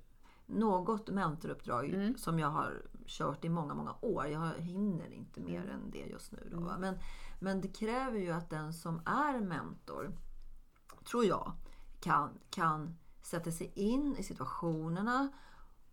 något 0.46 1.10
mentoruppdrag 1.10 1.90
mm. 1.90 2.18
som 2.18 2.40
jag 2.40 2.50
har 2.50 2.82
kört 3.06 3.46
i 3.46 3.50
många, 3.50 3.74
många 3.74 3.96
år. 4.02 4.28
Jag 4.28 4.54
hinner 4.58 5.14
inte 5.14 5.42
mer 5.42 5.62
mm. 5.62 5.70
än 5.70 5.92
det 5.92 6.06
just 6.06 6.32
nu. 6.32 6.48
Då, 6.52 6.58
mm. 6.58 6.82
men, 6.82 7.00
men 7.40 7.62
det 7.62 7.68
kräver 7.68 8.20
ju 8.20 8.32
att 8.32 8.50
den 8.50 8.74
som 8.74 9.02
är 9.06 9.40
mentor, 9.40 10.18
tror 11.10 11.26
jag, 11.26 11.52
kan, 12.00 12.30
kan 12.50 12.98
sätta 13.22 13.52
sig 13.52 13.72
in 13.76 14.16
i 14.18 14.24
situationerna 14.24 15.30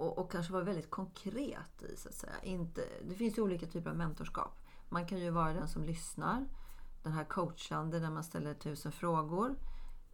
och, 0.02 0.18
och 0.18 0.32
kanske 0.32 0.52
vara 0.52 0.64
väldigt 0.64 0.90
konkret 0.90 1.82
i 1.82 1.96
så 1.96 2.08
att 2.08 2.14
säga. 2.14 2.42
Inte, 2.42 2.84
det 3.04 3.14
finns 3.14 3.38
ju 3.38 3.42
olika 3.42 3.66
typer 3.66 3.90
av 3.90 3.96
mentorskap. 3.96 4.60
Man 4.88 5.06
kan 5.06 5.18
ju 5.18 5.30
vara 5.30 5.52
den 5.52 5.68
som 5.68 5.84
lyssnar. 5.84 6.46
Den 7.02 7.12
här 7.12 7.24
coachande 7.24 7.98
där 7.98 8.10
man 8.10 8.24
ställer 8.24 8.54
tusen 8.54 8.92
frågor. 8.92 9.56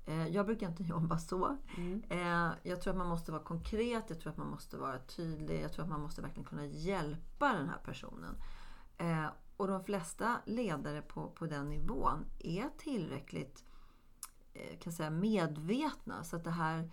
Eh, 0.07 0.28
jag 0.28 0.47
brukar 0.47 0.68
inte 0.68 0.83
jobba 0.95 1.18
så. 1.18 1.57
Mm. 1.76 2.02
Eh, 2.09 2.52
jag 2.62 2.80
tror 2.80 2.90
att 2.92 2.99
man 2.99 3.09
måste 3.09 3.33
vara 3.33 3.42
konkret, 3.42 4.04
jag 4.09 4.21
tror 4.21 4.33
att 4.33 4.38
man 4.38 4.50
måste 4.50 4.76
vara 4.76 4.99
tydlig, 4.99 5.62
jag 5.62 5.73
tror 5.73 5.85
att 5.85 5.90
man 5.90 6.00
måste 6.00 6.23
verkligen 6.23 6.49
kunna 6.49 6.66
hjälpa 6.66 7.52
den 7.52 7.68
här 7.68 7.78
personen. 7.85 8.37
Eh, 8.99 9.26
och 9.57 9.68
de 9.68 9.85
flesta 9.85 10.37
ledare 10.45 11.02
på, 11.02 11.30
på 11.30 11.47
den 11.47 11.68
nivån 11.68 12.25
är 12.38 12.68
tillräckligt 12.78 13.64
kan 14.80 14.92
säga, 14.92 15.11
medvetna. 15.11 16.25
Så 16.25 16.37
att 16.37 16.45
det 16.45 16.50
här, 16.50 16.90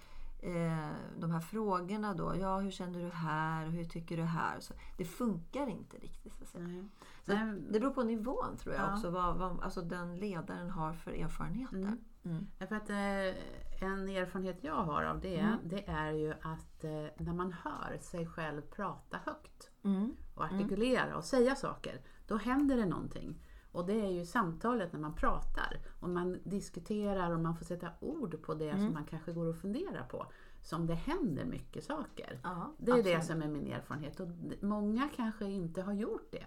de 1.17 1.31
här 1.31 1.39
frågorna 1.39 2.13
då, 2.13 2.35
ja 2.35 2.59
hur 2.59 2.71
känner 2.71 2.99
du 2.99 3.09
här, 3.09 3.65
hur 3.65 3.83
tycker 3.83 4.17
du 4.17 4.23
här? 4.23 4.59
Så 4.59 4.73
det 4.97 5.05
funkar 5.05 5.67
inte 5.67 5.97
riktigt. 5.97 6.33
Så 6.33 6.43
att 6.43 6.49
säga. 6.49 6.63
Mm. 6.63 6.89
Så 7.25 7.31
det 7.71 7.79
beror 7.79 7.91
på 7.91 8.03
nivån 8.03 8.57
tror 8.57 8.75
jag 8.75 8.83
ja. 8.83 8.93
också, 8.93 9.09
vad, 9.09 9.37
vad 9.37 9.59
alltså 9.59 9.81
den 9.81 10.17
ledaren 10.17 10.69
har 10.69 10.93
för 10.93 11.11
erfarenheter. 11.11 11.75
Mm. 11.75 11.99
Mm. 12.25 12.47
För 12.67 12.75
att, 12.75 12.89
eh, 12.89 13.43
en 13.81 14.09
erfarenhet 14.09 14.63
jag 14.63 14.83
har 14.83 15.03
av 15.03 15.19
det, 15.19 15.39
mm. 15.39 15.57
det 15.63 15.89
är 15.89 16.11
ju 16.11 16.31
att 16.31 16.83
eh, 16.83 17.25
när 17.25 17.33
man 17.33 17.51
hör 17.51 17.97
sig 18.01 18.27
själv 18.27 18.61
prata 18.61 19.19
högt 19.25 19.71
mm. 19.83 20.15
och 20.35 20.43
artikulera 20.43 21.17
och 21.17 21.23
säga 21.23 21.55
saker, 21.55 22.01
då 22.27 22.37
händer 22.37 22.77
det 22.77 22.85
någonting. 22.85 23.44
Och 23.75 23.85
det 23.85 24.01
är 24.01 24.11
ju 24.11 24.25
samtalet 24.25 24.93
när 24.93 24.99
man 24.99 25.15
pratar 25.15 25.79
och 25.99 26.09
man 26.09 26.39
diskuterar 26.43 27.31
och 27.31 27.39
man 27.39 27.55
får 27.55 27.65
sätta 27.65 27.89
ord 27.99 28.41
på 28.41 28.53
det 28.53 28.71
som 28.71 28.79
mm. 28.79 28.93
man 28.93 29.05
kanske 29.05 29.31
går 29.31 29.45
och 29.45 29.55
funderar 29.55 30.03
på. 30.09 30.25
Som 30.61 30.87
det 30.87 30.93
händer 30.93 31.45
mycket 31.45 31.83
saker. 31.83 32.39
Ja, 32.43 32.73
det 32.77 32.91
är 32.91 32.97
absolut. 32.97 33.19
det 33.19 33.25
som 33.25 33.41
är 33.41 33.47
min 33.47 33.67
erfarenhet 33.67 34.19
och 34.19 34.27
många 34.61 35.09
kanske 35.15 35.45
inte 35.45 35.81
har 35.81 35.93
gjort 35.93 36.31
det. 36.31 36.45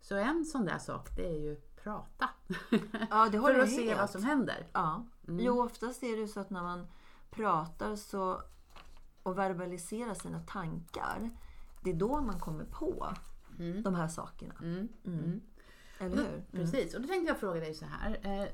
Så 0.00 0.16
en 0.16 0.44
sån 0.44 0.64
där 0.64 0.78
sak 0.78 1.16
det 1.16 1.26
är 1.26 1.38
ju 1.40 1.56
prata. 1.82 2.28
Ja, 3.10 3.28
det 3.28 3.40
För 3.40 3.58
att 3.58 3.70
se 3.70 3.94
vad 3.94 4.10
som 4.10 4.24
händer. 4.24 4.66
Ja. 4.72 5.06
Mm. 5.28 5.44
Jo, 5.44 5.62
oftast 5.62 6.02
är 6.02 6.16
det 6.20 6.28
så 6.28 6.40
att 6.40 6.50
när 6.50 6.62
man 6.62 6.86
pratar 7.30 7.96
så, 7.96 8.42
och 9.22 9.38
verbaliserar 9.38 10.14
sina 10.14 10.40
tankar, 10.40 11.30
det 11.84 11.90
är 11.90 11.94
då 11.94 12.20
man 12.20 12.40
kommer 12.40 12.64
på 12.64 13.08
mm. 13.58 13.82
de 13.82 13.94
här 13.94 14.08
sakerna. 14.08 14.54
Mm. 14.62 14.88
Mm. 16.00 16.12
mm. 16.12 16.18
Eller 16.18 16.30
hur? 16.30 16.36
Mm. 16.36 16.46
Precis, 16.52 16.94
och 16.94 17.00
då 17.00 17.08
tänkte 17.08 17.30
jag 17.30 17.40
fråga 17.40 17.60
dig 17.60 17.74
så 17.74 17.84
här. 17.84 18.18
Eh, 18.22 18.48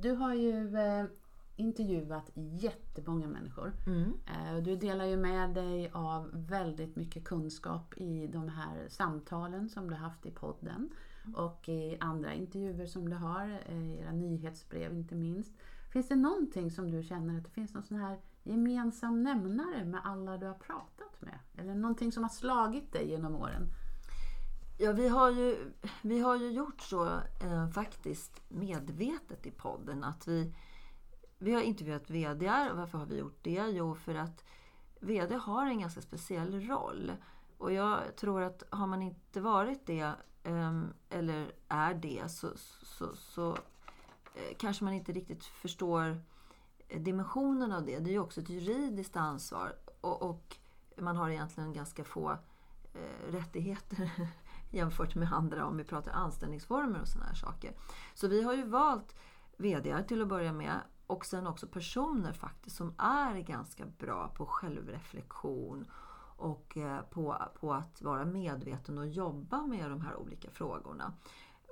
du 0.00 0.12
har 0.12 0.34
ju 0.34 0.76
eh, 0.76 1.04
intervjuat 1.56 2.30
jättemånga 2.34 3.26
människor. 3.26 3.72
Eh, 4.26 4.62
du 4.62 4.76
delar 4.76 5.04
ju 5.04 5.16
med 5.16 5.54
dig 5.54 5.90
av 5.92 6.30
väldigt 6.32 6.96
mycket 6.96 7.24
kunskap 7.24 7.94
i 7.96 8.26
de 8.26 8.48
här 8.48 8.88
samtalen 8.88 9.68
som 9.68 9.90
du 9.90 9.96
haft 9.96 10.26
i 10.26 10.30
podden 10.30 10.90
och 11.34 11.68
i 11.68 11.96
andra 12.00 12.34
intervjuer 12.34 12.86
som 12.86 13.08
du 13.08 13.16
har, 13.16 13.60
eh, 13.66 14.00
era 14.00 14.12
nyhetsbrev 14.12 14.94
inte 14.94 15.14
minst. 15.14 15.52
Finns 15.92 16.08
det 16.08 16.16
någonting 16.16 16.70
som 16.70 16.90
du 16.90 17.02
känner 17.02 17.38
att 17.38 17.44
det 17.44 17.50
finns 17.50 17.74
någon 17.74 17.82
sån 17.82 17.96
här 17.96 18.18
gemensam 18.42 19.22
nämnare 19.22 19.84
med 19.84 20.00
alla 20.04 20.36
du 20.36 20.46
har 20.46 20.54
pratat 20.54 21.20
med? 21.20 21.38
Eller 21.54 21.74
någonting 21.74 22.12
som 22.12 22.22
har 22.22 22.30
slagit 22.30 22.92
dig 22.92 23.10
genom 23.10 23.36
åren? 23.36 23.68
Ja, 24.76 24.92
vi 24.92 25.08
har 25.08 25.30
ju, 25.30 25.72
vi 26.02 26.20
har 26.20 26.36
ju 26.36 26.50
gjort 26.50 26.80
så 26.80 27.20
eh, 27.40 27.68
faktiskt 27.68 28.42
medvetet 28.48 29.46
i 29.46 29.50
podden 29.50 30.04
att 30.04 30.28
vi, 30.28 30.54
vi 31.38 31.54
har 31.54 31.60
intervjuat 31.60 32.10
VD. 32.10 32.46
Varför 32.74 32.98
har 32.98 33.06
vi 33.06 33.18
gjort 33.18 33.38
det? 33.42 33.66
Jo, 33.68 33.94
för 33.94 34.14
att 34.14 34.44
VD 35.00 35.34
har 35.34 35.66
en 35.66 35.80
ganska 35.80 36.00
speciell 36.00 36.60
roll. 36.68 37.12
Och 37.58 37.72
jag 37.72 38.16
tror 38.16 38.42
att 38.42 38.62
har 38.70 38.86
man 38.86 39.02
inte 39.02 39.40
varit 39.40 39.86
det 39.86 40.12
ehm, 40.42 40.92
eller 41.10 41.52
är 41.68 41.94
det, 41.94 42.30
så, 42.30 42.48
så, 42.82 43.16
så 43.16 43.50
eh, 44.34 44.56
kanske 44.58 44.84
man 44.84 44.94
inte 44.94 45.12
riktigt 45.12 45.44
förstår 45.44 46.22
eh, 46.88 47.00
dimensionen 47.00 47.72
av 47.72 47.84
det. 47.84 47.98
Det 47.98 48.10
är 48.10 48.12
ju 48.12 48.20
också 48.20 48.40
ett 48.40 48.48
juridiskt 48.48 49.16
ansvar 49.16 49.76
och, 50.00 50.22
och 50.22 50.56
man 50.96 51.16
har 51.16 51.30
egentligen 51.30 51.72
ganska 51.72 52.04
få 52.04 52.30
eh, 52.94 53.32
rättigheter 53.32 54.10
jämfört 54.74 55.14
med 55.14 55.32
andra 55.32 55.66
om 55.66 55.76
vi 55.76 55.84
pratar 55.84 56.12
anställningsformer 56.12 57.00
och 57.00 57.08
sådana 57.08 57.28
här 57.28 57.34
saker. 57.34 57.72
Så 58.14 58.28
vi 58.28 58.42
har 58.42 58.54
ju 58.54 58.66
valt 58.66 59.14
VD 59.56 60.02
till 60.08 60.22
att 60.22 60.28
börja 60.28 60.52
med 60.52 60.80
och 61.06 61.26
sen 61.26 61.46
också 61.46 61.66
personer 61.66 62.32
faktiskt 62.32 62.76
som 62.76 62.94
är 62.98 63.40
ganska 63.40 63.86
bra 63.86 64.28
på 64.28 64.46
självreflektion 64.46 65.86
och 66.36 66.76
eh, 66.76 67.00
på, 67.00 67.36
på 67.60 67.72
att 67.72 68.02
vara 68.02 68.24
medveten 68.24 68.98
och 68.98 69.08
jobba 69.08 69.66
med 69.66 69.90
de 69.90 70.00
här 70.00 70.16
olika 70.16 70.50
frågorna. 70.50 71.12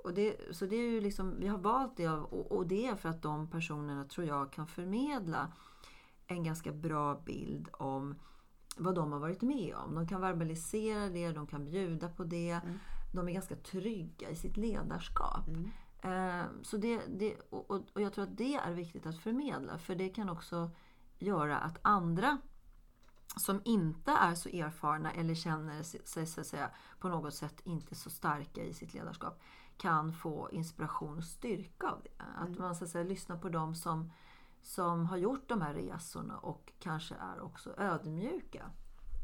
Och 0.03 0.13
det, 0.13 0.35
så 0.51 0.65
det 0.65 0.75
är 0.75 0.91
ju 0.91 1.01
liksom, 1.01 1.35
vi 1.39 1.47
har 1.47 1.57
valt 1.57 1.97
det 1.97 2.09
och, 2.09 2.51
och 2.51 2.67
det 2.67 2.87
är 2.87 2.95
för 2.95 3.09
att 3.09 3.21
de 3.21 3.47
personerna 3.47 4.05
tror 4.05 4.27
jag 4.27 4.51
kan 4.51 4.67
förmedla 4.67 5.51
en 6.27 6.43
ganska 6.43 6.71
bra 6.71 7.21
bild 7.25 7.69
om 7.73 8.15
vad 8.77 8.95
de 8.95 9.11
har 9.11 9.19
varit 9.19 9.41
med 9.41 9.75
om. 9.75 9.95
De 9.95 10.07
kan 10.07 10.21
verbalisera 10.21 11.09
det, 11.09 11.31
de 11.31 11.47
kan 11.47 11.65
bjuda 11.65 12.09
på 12.09 12.23
det. 12.23 12.51
Mm. 12.51 12.79
De 13.13 13.27
är 13.27 13.33
ganska 13.33 13.55
trygga 13.55 14.29
i 14.29 14.35
sitt 14.35 14.57
ledarskap. 14.57 15.47
Mm. 15.47 15.71
Eh, 16.01 16.45
så 16.61 16.77
det, 16.77 17.01
det, 17.07 17.35
och, 17.49 17.71
och 17.71 18.01
jag 18.01 18.13
tror 18.13 18.23
att 18.23 18.37
det 18.37 18.55
är 18.55 18.73
viktigt 18.73 19.05
att 19.05 19.17
förmedla 19.17 19.77
för 19.77 19.95
det 19.95 20.09
kan 20.09 20.29
också 20.29 20.71
göra 21.19 21.57
att 21.57 21.79
andra 21.81 22.37
som 23.37 23.61
inte 23.65 24.11
är 24.11 24.35
så 24.35 24.49
erfarna 24.49 25.11
eller 25.11 25.35
känner 25.35 25.83
sig 25.83 26.25
så 26.25 26.41
att 26.41 26.47
säga, 26.47 26.69
på 26.99 27.09
något 27.09 27.33
sätt 27.33 27.61
inte 27.63 27.95
så 27.95 28.09
starka 28.09 28.63
i 28.63 28.73
sitt 28.73 28.93
ledarskap 28.93 29.41
kan 29.77 30.13
få 30.13 30.49
inspiration 30.51 31.17
och 31.17 31.23
styrka 31.23 31.87
av 31.87 32.01
det. 32.03 32.23
Att 32.35 32.47
mm. 32.47 32.61
man 32.61 32.75
så 32.75 32.83
att 32.83 32.89
säga, 32.89 33.03
lyssnar 33.03 33.37
på 33.37 33.49
dem 33.49 33.75
som, 33.75 34.11
som 34.61 35.05
har 35.05 35.17
gjort 35.17 35.49
de 35.49 35.61
här 35.61 35.73
resorna 35.73 36.37
och 36.37 36.71
kanske 36.79 37.15
är 37.15 37.41
också 37.41 37.73
ödmjuka. 37.77 38.71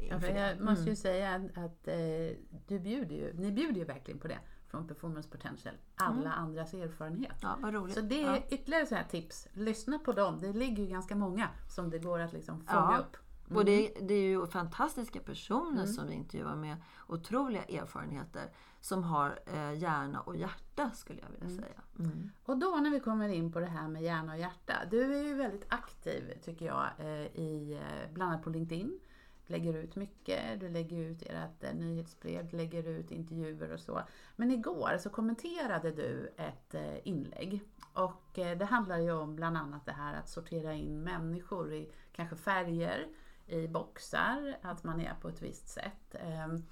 Ja, 0.10 0.28
jag 0.28 0.62
måste 0.62 0.84
ju 0.84 0.88
mm. 0.88 0.96
säga 0.96 1.36
att, 1.36 1.58
att 1.58 1.88
eh, 1.88 2.38
du 2.68 2.80
bjuder 2.80 3.16
ju, 3.16 3.34
ni 3.34 3.52
bjuder 3.52 3.80
ju 3.80 3.86
verkligen 3.86 4.20
på 4.20 4.28
det 4.28 4.40
från 4.70 4.88
Performance 4.88 5.30
Potential. 5.30 5.76
Alla 5.96 6.34
mm. 6.34 6.44
andras 6.44 6.74
erfarenhet. 6.74 7.38
Ja, 7.42 7.58
vad 7.62 7.74
roligt. 7.74 7.96
Så 7.96 8.02
det 8.02 8.24
är 8.24 8.36
ja. 8.36 8.42
ytterligare 8.50 8.86
så 8.86 8.96
här 8.96 9.04
tips. 9.04 9.48
Lyssna 9.54 10.00
på 10.00 10.12
dem. 10.12 10.40
Det 10.42 10.54
ligger 10.54 10.84
ju 10.84 10.90
ganska 10.90 11.16
många 11.16 11.50
som 11.68 11.90
det 11.90 12.00
går 12.00 12.20
att 12.20 12.34
liksom 12.34 12.62
fånga 12.62 12.92
ja. 12.92 12.98
upp. 12.98 13.18
Mm. 13.48 13.58
Och 13.58 13.66
det, 13.66 13.94
det, 14.02 14.14
är 14.14 14.24
ju 14.24 14.48
fantastiska 14.48 15.20
personer 15.20 15.84
mm. 15.84 15.88
som 15.88 16.08
vi 16.08 16.14
intervjuar 16.14 16.56
med 16.56 16.78
otroliga 17.08 17.64
erfarenheter. 17.64 18.52
Som 18.82 19.04
har 19.04 19.40
eh, 19.46 19.74
hjärna 19.74 20.22
och 20.22 20.36
hjärta 20.36 20.92
skulle 20.92 21.22
jag 21.22 21.30
vilja 21.30 21.46
mm. 21.46 21.58
säga. 21.58 21.82
Mm. 22.00 22.32
Och 22.44 22.58
då 22.58 22.76
när 22.76 22.90
vi 22.90 23.00
kommer 23.00 23.30
in 23.30 23.52
på 23.52 23.60
det 23.60 23.66
här 23.66 23.88
med 23.88 24.04
hjärna 24.04 24.34
och 24.34 24.40
hjärta. 24.40 24.74
Du 24.92 25.16
är 25.16 25.24
ju 25.24 25.34
väldigt 25.34 25.66
aktiv 25.70 26.34
tycker 26.44 26.66
jag, 26.66 26.88
eh, 26.98 27.26
i, 27.26 27.80
eh, 27.82 28.14
bland 28.14 28.32
annat 28.32 28.44
på 28.44 28.50
LinkedIn 28.50 29.00
lägger 29.50 29.74
ut 29.74 29.96
mycket, 29.96 30.60
du 30.60 30.70
lägger 30.70 30.98
ut 30.98 31.22
ert 31.22 31.64
eh, 31.64 31.74
nyhetsbrev, 31.74 32.48
du 32.48 32.58
lägger 32.58 32.88
ut 32.88 33.12
intervjuer 33.12 33.74
och 33.74 33.80
så. 33.80 34.02
Men 34.36 34.52
igår 34.52 34.98
så 35.00 35.10
kommenterade 35.10 35.92
du 35.92 36.34
ett 36.38 36.74
eh, 36.74 37.08
inlägg 37.08 37.62
och 37.94 38.40
eh, 38.40 38.58
det 38.58 38.66
handlar 38.66 38.98
ju 38.98 39.12
om 39.12 39.36
bland 39.36 39.58
annat 39.58 39.86
det 39.86 39.92
här 39.92 40.14
att 40.14 40.30
sortera 40.30 40.74
in 40.74 41.04
människor 41.04 41.74
i 41.74 41.92
kanske 42.12 42.36
färger, 42.36 43.08
i 43.48 43.68
boxar, 43.68 44.58
att 44.62 44.84
man 44.84 45.02
är 45.02 45.14
på 45.22 45.30
ett 45.30 45.42
visst 45.42 45.70
sätt. 45.70 46.16
Ehm, 46.16 46.64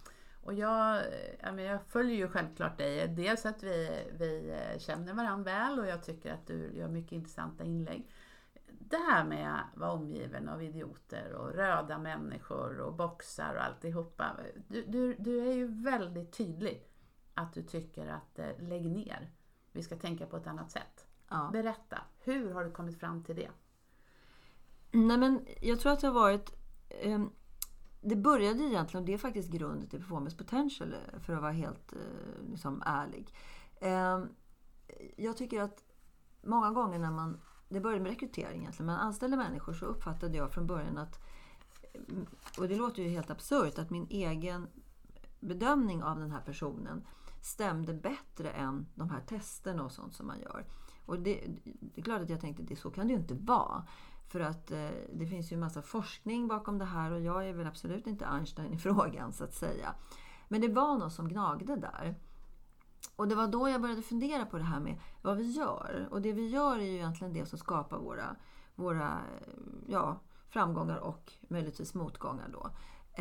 och 0.44 0.54
jag, 0.54 1.04
jag 1.42 1.84
följer 1.84 2.16
ju 2.16 2.28
självklart 2.28 2.78
dig, 2.78 3.08
dels 3.08 3.46
att 3.46 3.64
vi, 3.64 4.04
vi 4.18 4.58
känner 4.80 5.14
varandra 5.14 5.52
väl 5.52 5.80
och 5.80 5.88
jag 5.88 6.04
tycker 6.04 6.34
att 6.34 6.48
du 6.48 6.72
gör 6.74 6.88
mycket 6.88 7.12
intressanta 7.12 7.64
inlägg 7.64 8.08
det 8.80 8.98
här 8.98 9.26
med 9.26 9.56
att 9.56 9.78
vara 9.78 9.92
omgiven 9.92 10.50
av 10.50 10.64
idioter 10.64 11.34
och 11.34 11.54
röda 11.54 11.98
människor 11.98 12.80
och 12.80 12.94
boxar 12.94 13.56
och 13.56 13.64
alltihopa. 13.64 14.38
Du, 14.68 14.84
du, 14.88 15.16
du 15.20 15.48
är 15.50 15.54
ju 15.54 15.68
väldigt 15.84 16.32
tydlig 16.32 16.88
att 17.34 17.54
du 17.54 17.64
tycker 17.64 18.08
att 18.08 18.40
eh, 18.40 18.60
lägg 18.60 18.86
ner. 18.86 19.32
Vi 19.72 19.84
ska 19.84 19.96
tänka 19.96 20.26
på 20.26 20.38
ett 20.38 20.48
annat 20.48 20.72
sätt. 20.72 21.08
Ja. 21.30 21.50
Berätta, 21.54 22.02
hur 22.20 22.54
har 22.54 22.64
du 22.64 22.72
kommit 22.72 23.00
fram 23.00 23.24
till 23.24 23.36
det? 23.36 23.50
Nej 24.92 25.18
men 25.18 25.46
jag 25.62 25.80
tror 25.80 25.92
att 25.92 26.00
det 26.00 26.08
har 26.08 26.14
varit 26.14 26.56
eh, 26.90 27.26
Det 28.02 28.16
började 28.16 28.64
egentligen, 28.64 29.04
och 29.04 29.08
det 29.08 29.14
är 29.14 29.18
faktiskt 29.18 29.52
grunden 29.52 29.90
till 29.90 30.00
Performance 30.00 30.38
Potential 30.38 30.94
eh, 30.94 31.20
för 31.20 31.34
att 31.34 31.42
vara 31.42 31.52
helt 31.52 31.94
eh, 31.94 32.50
liksom 32.52 32.84
ärlig. 32.86 33.34
Eh, 33.82 34.24
jag 35.18 35.38
tycker 35.38 35.62
att 35.62 35.84
många 36.42 36.72
gånger 36.72 37.00
när 37.00 37.12
man 37.12 37.42
det 37.70 37.80
började 37.80 38.04
med 38.04 38.10
rekrytering 38.10 38.62
egentligen. 38.62 38.86
Man 38.86 39.00
anställde 39.00 39.38
människor 39.38 39.74
så 39.74 39.86
uppfattade 39.86 40.38
jag 40.38 40.52
från 40.52 40.68
början 40.68 40.98
att, 40.98 41.20
och 42.58 42.68
det 42.68 42.76
låter 42.76 43.04
ju 43.04 43.10
helt 43.10 43.30
absurt, 43.30 43.80
att 43.80 43.90
min 43.90 44.08
egen 44.10 44.68
bedömning 45.40 46.04
av 46.04 46.20
den 46.20 46.32
här 46.32 46.42
personen 46.42 47.08
stämde 47.42 47.94
bättre 47.94 48.50
än 48.50 48.86
de 48.96 49.10
här 49.10 49.22
testerna 49.22 49.84
och 49.84 49.92
sånt 49.92 50.16
som 50.16 50.28
man 50.28 50.40
gör. 50.40 50.66
Och 51.06 51.20
det, 51.20 51.44
det 51.64 52.02
är 52.02 52.04
klart 52.04 52.22
att 52.22 52.30
jag 52.30 52.42
tänkte 52.42 52.74
att 52.74 52.80
så 52.80 52.92
kan 52.92 53.08
det 53.08 53.14
ju 53.14 53.20
inte 53.20 53.36
vara. 53.36 53.88
För 54.28 54.40
att 54.40 54.72
eh, 54.72 54.90
det 55.14 55.28
finns 55.28 55.52
ju 55.52 55.54
en 55.54 55.60
massa 55.60 55.82
forskning 55.82 56.48
bakom 56.48 56.78
det 56.78 56.86
här 56.86 57.12
och 57.12 57.22
jag 57.22 57.50
är 57.50 57.54
väl 57.54 57.68
absolut 57.68 58.08
inte 58.08 58.26
Einstein 58.26 58.74
i 58.74 58.78
frågan 58.88 59.34
så 59.34 59.44
att 59.44 59.54
säga. 59.54 59.96
Men 60.48 60.62
det 60.62 60.68
var 60.68 60.98
något 60.98 61.14
som 61.14 61.30
gnagde 61.30 61.76
där. 61.76 62.16
Och 63.16 63.28
det 63.28 63.36
var 63.36 63.48
då 63.48 63.70
jag 63.70 63.82
började 63.82 64.02
fundera 64.02 64.46
på 64.46 64.58
det 64.58 64.64
här 64.64 64.80
med 64.80 65.00
vad 65.22 65.38
vi 65.38 65.52
gör. 65.52 66.08
Och 66.12 66.22
det 66.22 66.34
vi 66.34 66.48
gör 66.48 66.80
är 66.80 66.86
ju 66.86 66.96
egentligen 66.96 67.34
det 67.34 67.46
som 67.46 67.60
skapar 67.60 67.98
våra, 67.98 68.36
våra 68.76 69.22
ja, 69.88 70.20
framgångar 70.50 70.98
och 70.98 71.34
möjligtvis 71.48 71.94
motgångar 71.94 72.50
då. 72.54 72.72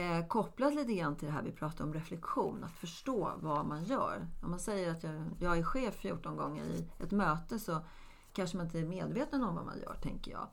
Eh, 0.03 0.27
kopplat 0.27 0.75
lite 0.75 0.95
grann 0.95 1.17
till 1.17 1.27
det 1.27 1.35
här 1.35 1.43
vi 1.43 1.53
pratade 1.53 1.85
om 1.85 1.95
reflektion, 1.95 2.65
att 2.65 2.73
förstå 2.73 3.33
vad 3.37 3.67
man 3.67 3.85
gör. 3.85 4.29
Om 4.43 4.51
man 4.51 4.61
säger 4.61 4.91
att 4.91 5.03
jag, 5.03 5.23
jag 5.41 5.59
är 5.59 5.63
chef 5.63 5.95
14 5.95 6.37
gånger 6.37 6.65
i 6.65 6.91
ett 6.99 7.13
möte 7.13 7.59
så 7.59 7.81
kanske 8.33 8.57
man 8.57 8.67
inte 8.67 8.79
är 8.79 8.85
medveten 8.85 9.45
om 9.45 9.55
vad 9.55 9.65
man 9.65 9.79
gör, 9.79 9.95
tänker 10.03 10.33
jag. 10.33 10.49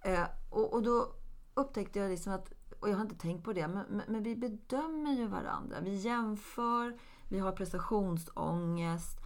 Eh, 0.00 0.26
och, 0.50 0.72
och, 0.72 0.82
då 0.82 1.12
upptäckte 1.54 1.98
jag 1.98 2.10
liksom 2.10 2.32
att, 2.32 2.52
och 2.80 2.88
jag 2.88 2.94
har 2.94 3.02
inte 3.02 3.18
tänkt 3.18 3.44
på 3.44 3.52
det, 3.52 3.68
men, 3.68 3.86
men, 3.88 4.04
men 4.08 4.22
vi 4.22 4.36
bedömer 4.36 5.12
ju 5.12 5.26
varandra. 5.26 5.80
Vi 5.80 5.94
jämför, 5.94 6.98
vi 7.34 7.40
har 7.40 7.52
prestationsångest. 7.52 9.20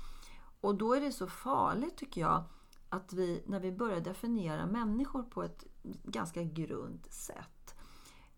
Och 0.60 0.74
då 0.74 0.94
är 0.94 1.00
det 1.00 1.12
så 1.12 1.26
farligt 1.26 1.96
tycker 1.96 2.20
jag 2.20 2.44
att 2.88 3.12
vi, 3.12 3.42
när 3.46 3.60
vi 3.60 3.72
börjar 3.72 4.00
definiera 4.00 4.66
människor 4.66 5.22
på 5.22 5.42
ett 5.42 5.64
ganska 6.04 6.42
grunt 6.42 7.12
sätt. 7.12 7.74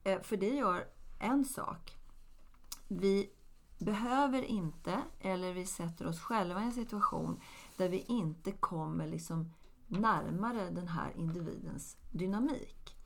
Eh, 0.04 0.20
för 0.22 0.37
det 0.37 0.48
gör 0.48 0.85
en 1.20 1.44
sak. 1.44 1.96
Vi 2.88 3.30
behöver 3.78 4.42
inte, 4.42 5.02
eller 5.20 5.52
vi 5.52 5.66
sätter 5.66 6.06
oss 6.06 6.20
själva 6.20 6.62
i 6.62 6.64
en 6.64 6.72
situation 6.72 7.40
där 7.76 7.88
vi 7.88 7.98
inte 7.98 8.52
kommer 8.52 9.06
liksom 9.06 9.52
närmare 9.87 10.70
den 10.70 10.88
här 10.88 11.12
individens 11.16 11.96
dynamik. 12.11 12.96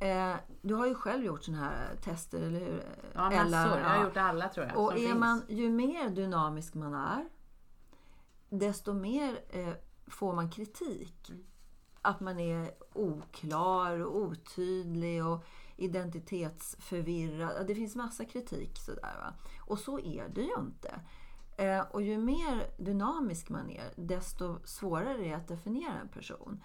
Eh, 0.00 0.34
du 0.62 0.74
har 0.74 0.86
ju 0.86 0.94
själv 0.94 1.24
gjort 1.24 1.44
sådana 1.44 1.64
här 1.64 1.96
tester, 1.96 2.40
eller 2.40 2.60
hur? 2.60 2.82
Ja, 3.14 3.30
massor. 3.30 3.46
Eller, 3.46 3.80
jag 3.80 3.88
har 3.88 4.04
gjort 4.04 4.16
alla 4.16 4.48
tror 4.48 4.66
jag. 4.66 4.78
Och 4.78 4.98
är 4.98 5.14
man, 5.14 5.42
ju 5.48 5.70
mer 5.70 6.10
dynamisk 6.10 6.74
man 6.74 6.94
är, 6.94 7.28
desto 8.48 8.92
mer 8.92 9.38
eh, 9.50 9.72
får 10.06 10.34
man 10.34 10.50
kritik. 10.50 11.28
Mm. 11.30 11.44
Att 12.02 12.20
man 12.20 12.38
är 12.38 12.70
oklar 12.92 13.98
och 13.98 14.16
otydlig 14.16 15.26
och 15.26 15.44
identitetsförvirrad. 15.76 17.66
Det 17.66 17.74
finns 17.74 17.96
massa 17.96 18.24
kritik 18.24 18.78
sådär. 18.78 19.16
Va? 19.18 19.34
Och 19.60 19.78
så 19.78 19.98
är 19.98 20.28
det 20.28 20.42
ju 20.42 20.54
inte. 20.58 21.00
Eh, 21.56 21.80
och 21.80 22.02
ju 22.02 22.18
mer 22.18 22.70
dynamisk 22.78 23.48
man 23.48 23.70
är, 23.70 23.92
desto 23.96 24.58
svårare 24.64 25.12
är 25.12 25.18
det 25.18 25.32
att 25.32 25.48
definiera 25.48 26.00
en 26.00 26.08
person. 26.08 26.62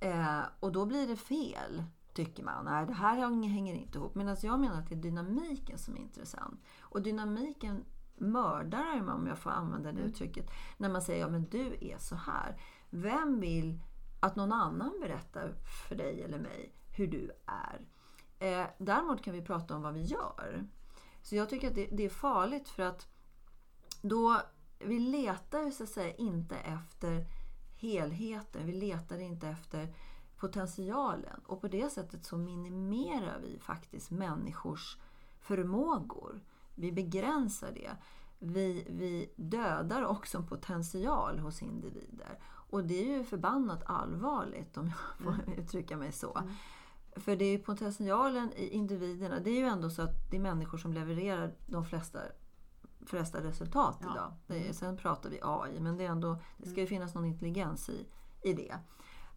Eh, 0.00 0.40
och 0.60 0.72
då 0.72 0.86
blir 0.86 1.06
det 1.06 1.16
fel 1.16 1.84
tycker 2.14 2.42
man. 2.42 2.64
Nej, 2.64 2.86
det 2.86 2.92
här 2.92 3.16
hänger 3.48 3.74
inte 3.74 3.98
ihop. 3.98 4.14
Medan 4.14 4.36
jag 4.42 4.60
menar 4.60 4.78
att 4.78 4.88
det 4.88 4.94
är 4.94 5.02
dynamiken 5.02 5.78
som 5.78 5.96
är 5.96 6.00
intressant. 6.00 6.64
Och 6.80 7.02
dynamiken 7.02 7.84
mördar 8.16 9.00
man, 9.00 9.20
om 9.20 9.26
jag 9.26 9.38
får 9.38 9.50
använda 9.50 9.92
det 9.92 9.98
mm. 9.98 10.10
uttrycket, 10.10 10.50
när 10.76 10.88
man 10.88 11.02
säger 11.02 11.20
ja 11.20 11.28
men 11.28 11.48
du 11.48 11.76
är 11.80 11.98
så 11.98 12.14
här. 12.14 12.60
Vem 12.90 13.40
vill 13.40 13.80
att 14.20 14.36
någon 14.36 14.52
annan 14.52 15.00
berättar 15.00 15.54
för 15.88 15.94
dig 15.94 16.22
eller 16.22 16.38
mig 16.38 16.74
hur 16.96 17.06
du 17.06 17.30
är? 17.46 17.80
Eh, 18.38 18.66
däremot 18.78 19.22
kan 19.22 19.34
vi 19.34 19.42
prata 19.42 19.76
om 19.76 19.82
vad 19.82 19.94
vi 19.94 20.02
gör. 20.02 20.66
Så 21.22 21.36
jag 21.36 21.48
tycker 21.48 21.68
att 21.68 21.74
det, 21.74 21.86
det 21.86 22.04
är 22.04 22.10
farligt 22.10 22.68
för 22.68 22.82
att 22.82 23.08
då 24.02 24.40
vi 24.78 24.98
letar 24.98 25.70
så 25.70 25.82
att 25.82 25.88
säga 25.88 26.14
inte 26.14 26.56
efter 26.56 27.26
helheten. 27.76 28.66
Vi 28.66 28.72
letar 28.72 29.18
inte 29.18 29.48
efter 29.48 29.94
potentialen. 30.42 31.40
Och 31.46 31.60
på 31.60 31.68
det 31.68 31.92
sättet 31.92 32.24
så 32.24 32.36
minimerar 32.36 33.38
vi 33.42 33.58
faktiskt 33.58 34.10
människors 34.10 34.98
förmågor. 35.40 36.40
Vi 36.74 36.92
begränsar 36.92 37.72
det. 37.72 37.90
Vi, 38.38 38.86
vi 38.90 39.32
dödar 39.36 40.04
också 40.04 40.38
en 40.38 40.46
potential 40.46 41.38
hos 41.38 41.62
individer. 41.62 42.38
Och 42.44 42.84
det 42.84 42.94
är 42.94 43.18
ju 43.18 43.24
förbannat 43.24 43.82
allvarligt 43.86 44.76
om 44.76 44.86
jag 44.86 45.24
får 45.24 45.44
mm. 45.44 45.58
uttrycka 45.58 45.96
mig 45.96 46.12
så. 46.12 46.38
Mm. 46.38 46.52
För 47.16 47.36
det 47.36 47.44
är 47.44 47.58
potentialen 47.58 48.52
i 48.52 48.68
individerna. 48.68 49.40
Det 49.40 49.50
är 49.50 49.58
ju 49.58 49.66
ändå 49.66 49.90
så 49.90 50.02
att 50.02 50.30
det 50.30 50.36
är 50.36 50.40
människor 50.40 50.78
som 50.78 50.92
levererar 50.92 51.54
de 51.66 51.84
flesta, 51.84 52.18
flesta 53.06 53.42
resultat 53.44 53.98
ja. 54.00 54.12
idag. 54.12 54.32
Är, 54.46 54.62
mm. 54.62 54.74
sen 54.74 54.96
pratar 54.96 55.30
vi 55.30 55.38
AI, 55.42 55.80
men 55.80 55.96
det, 55.96 56.04
är 56.04 56.10
ändå, 56.10 56.38
det 56.56 56.68
ska 56.68 56.76
ju 56.76 56.86
mm. 56.86 56.88
finnas 56.88 57.14
någon 57.14 57.24
intelligens 57.24 57.88
i, 57.88 58.06
i 58.42 58.52
det. 58.52 58.74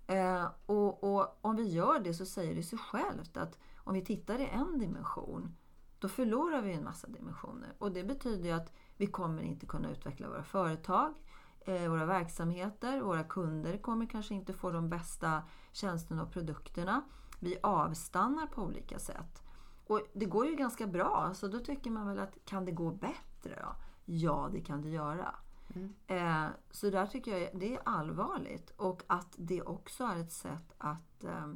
Eh, 0.08 0.48
och, 0.66 1.04
och, 1.04 1.38
om 1.42 1.56
vi 1.56 1.64
gör 1.64 2.00
det 2.00 2.14
så 2.14 2.26
säger 2.26 2.56
det 2.56 2.64
sig 2.64 2.80
självt 2.80 3.38
att 3.38 3.60
om 3.78 3.94
vi 3.94 4.06
tittar 4.06 4.40
i 4.40 4.46
en 4.46 4.80
dimension 4.80 5.56
då 6.00 6.10
förlorar 6.10 6.62
vi 6.62 6.74
en 6.74 6.84
massa 6.84 7.08
dimensioner. 7.08 7.74
Och 7.78 7.92
det 7.92 8.04
betyder 8.04 8.50
ju 8.50 8.52
att 8.52 8.74
vi 8.98 9.08
kommer 9.08 9.44
inte 9.44 9.66
kunna 9.66 9.92
utveckla 9.92 10.30
våra 10.30 10.44
företag, 10.44 11.14
eh, 11.62 11.90
våra 11.90 12.06
verksamheter, 12.06 13.02
våra 13.02 13.24
kunder 13.24 13.78
kommer 13.78 14.06
kanske 14.06 14.34
inte 14.34 14.54
få 14.54 14.72
de 14.72 14.90
bästa 14.90 15.44
tjänsterna 15.72 16.24
och 16.24 16.32
produkterna. 16.32 17.02
Vi 17.40 17.58
avstannar 17.64 18.48
på 18.48 18.62
olika 18.62 19.00
sätt. 19.00 19.44
Och 19.88 20.02
det 20.14 20.26
går 20.26 20.48
ju 20.48 20.56
ganska 20.56 20.88
bra, 20.88 21.32
så 21.34 21.48
då 21.48 21.60
tycker 21.60 21.92
man 21.92 22.08
väl 22.08 22.20
att 22.20 22.46
kan 22.46 22.66
det 22.66 22.72
gå 22.72 22.92
bättre 22.92 23.60
då? 23.62 23.76
Ja, 24.06 24.50
det 24.52 24.62
kan 24.62 24.82
det 24.82 24.90
göra. 24.90 25.36
Mm. 25.76 25.94
Eh, 26.08 26.50
så 26.72 26.90
där 26.90 27.06
tycker 27.06 27.38
jag 27.38 27.50
det 27.54 27.76
är 27.76 27.80
allvarligt. 27.86 28.74
Och 28.78 29.04
att 29.08 29.36
det 29.38 29.62
också 29.62 30.04
är 30.04 30.20
ett 30.20 30.32
sätt 30.32 30.74
att 30.78 31.24
eh, 31.24 31.48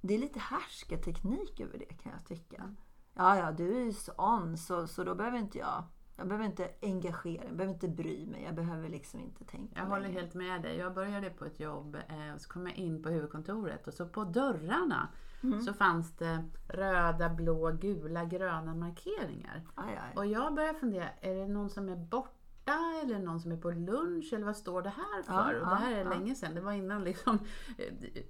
det 0.00 0.14
är 0.14 0.18
lite 0.18 0.38
härskarteknik 0.38 1.60
över 1.60 1.78
det 1.78 1.94
kan 2.02 2.12
jag 2.12 2.26
tycka. 2.26 2.74
Ja, 3.14 3.36
ja, 3.38 3.52
du 3.52 3.76
är 3.76 3.80
ju 3.80 3.92
sån 3.92 4.58
så, 4.58 4.86
så 4.86 5.04
då 5.04 5.14
behöver 5.14 5.38
inte 5.38 5.58
jag 5.58 5.84
jag 6.16 6.28
behöver 6.28 6.46
inte 6.46 6.70
engagera 6.82 7.44
jag 7.44 7.56
behöver 7.56 7.74
inte 7.74 7.88
bry 7.88 8.26
mig. 8.26 8.42
Jag 8.42 8.54
behöver 8.54 8.88
liksom 8.88 9.20
inte 9.20 9.44
tänka 9.44 9.80
Jag 9.80 9.86
håller 9.86 10.08
helt 10.08 10.34
med 10.34 10.62
dig. 10.62 10.76
Jag 10.76 10.94
började 10.94 11.30
på 11.30 11.44
ett 11.44 11.60
jobb 11.60 11.94
eh, 11.94 12.34
och 12.34 12.40
så 12.40 12.48
kom 12.48 12.66
jag 12.66 12.76
in 12.76 13.02
på 13.02 13.08
huvudkontoret 13.08 13.86
och 13.86 13.94
så 13.94 14.06
på 14.06 14.24
dörrarna 14.24 15.08
Mm. 15.44 15.60
så 15.60 15.72
fanns 15.72 16.16
det 16.16 16.44
röda, 16.68 17.28
blå, 17.28 17.70
gula, 17.70 18.24
gröna 18.24 18.74
markeringar. 18.74 19.62
Aj, 19.74 20.00
aj. 20.02 20.16
Och 20.16 20.26
jag 20.26 20.54
började 20.54 20.78
fundera, 20.78 21.08
är 21.20 21.34
det 21.34 21.48
någon 21.48 21.70
som 21.70 21.88
är 21.88 21.96
borta 21.96 22.41
eller 22.64 23.18
någon 23.18 23.40
som 23.40 23.52
är 23.52 23.56
på 23.56 23.70
lunch 23.70 24.32
eller 24.32 24.46
vad 24.46 24.56
står 24.56 24.82
det 24.82 24.88
här 24.90 25.22
för? 25.22 25.54
Ja, 25.54 25.60
och 25.60 25.68
det 25.68 25.74
här 25.74 25.92
är 25.92 26.04
ja. 26.04 26.10
länge 26.10 26.34
sedan, 26.34 26.54
det 26.54 26.60
var 26.60 26.72
innan 26.72 27.04
liksom. 27.04 27.38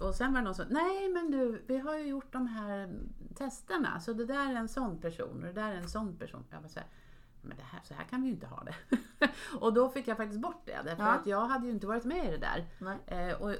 Och 0.01 0.15
sen 0.15 0.33
var 0.33 0.41
det 0.41 0.45
någon 0.45 0.55
som, 0.55 0.67
nej 0.71 1.09
men 1.09 1.31
du, 1.31 1.65
vi 1.67 1.79
har 1.79 1.97
ju 1.97 2.07
gjort 2.07 2.33
de 2.33 2.47
här 2.47 2.95
testerna 3.35 4.01
så 4.01 4.13
det 4.13 4.25
där 4.25 4.53
är 4.53 4.57
en 4.57 4.69
sån 4.69 5.01
person 5.01 5.37
och 5.41 5.47
det 5.47 5.53
där 5.53 5.73
är 5.73 5.77
en 5.77 5.89
sån 5.89 6.17
person. 6.17 6.45
Jag 6.51 6.61
var 6.61 6.69
så 6.69 6.79
här, 6.79 6.89
men 7.43 7.57
det 7.57 7.63
här, 7.63 7.81
så 7.85 7.95
här 7.95 8.05
kan 8.05 8.23
vi 8.23 8.27
ju 8.27 8.35
inte 8.35 8.47
ha 8.47 8.65
det. 8.65 8.75
och 9.61 9.73
då 9.73 9.89
fick 9.89 10.09
jag 10.09 10.17
faktiskt 10.17 10.41
bort 10.41 10.63
det, 10.65 10.81
därför 10.85 11.03
Ja. 11.03 11.13
att 11.13 11.27
jag 11.27 11.47
hade 11.47 11.67
ju 11.67 11.73
inte 11.73 11.87
varit 11.87 12.05
med 12.05 12.25
i 12.27 12.31
det 12.31 12.39
där. 12.39 12.67
Eh, 13.07 13.43
och 13.43 13.55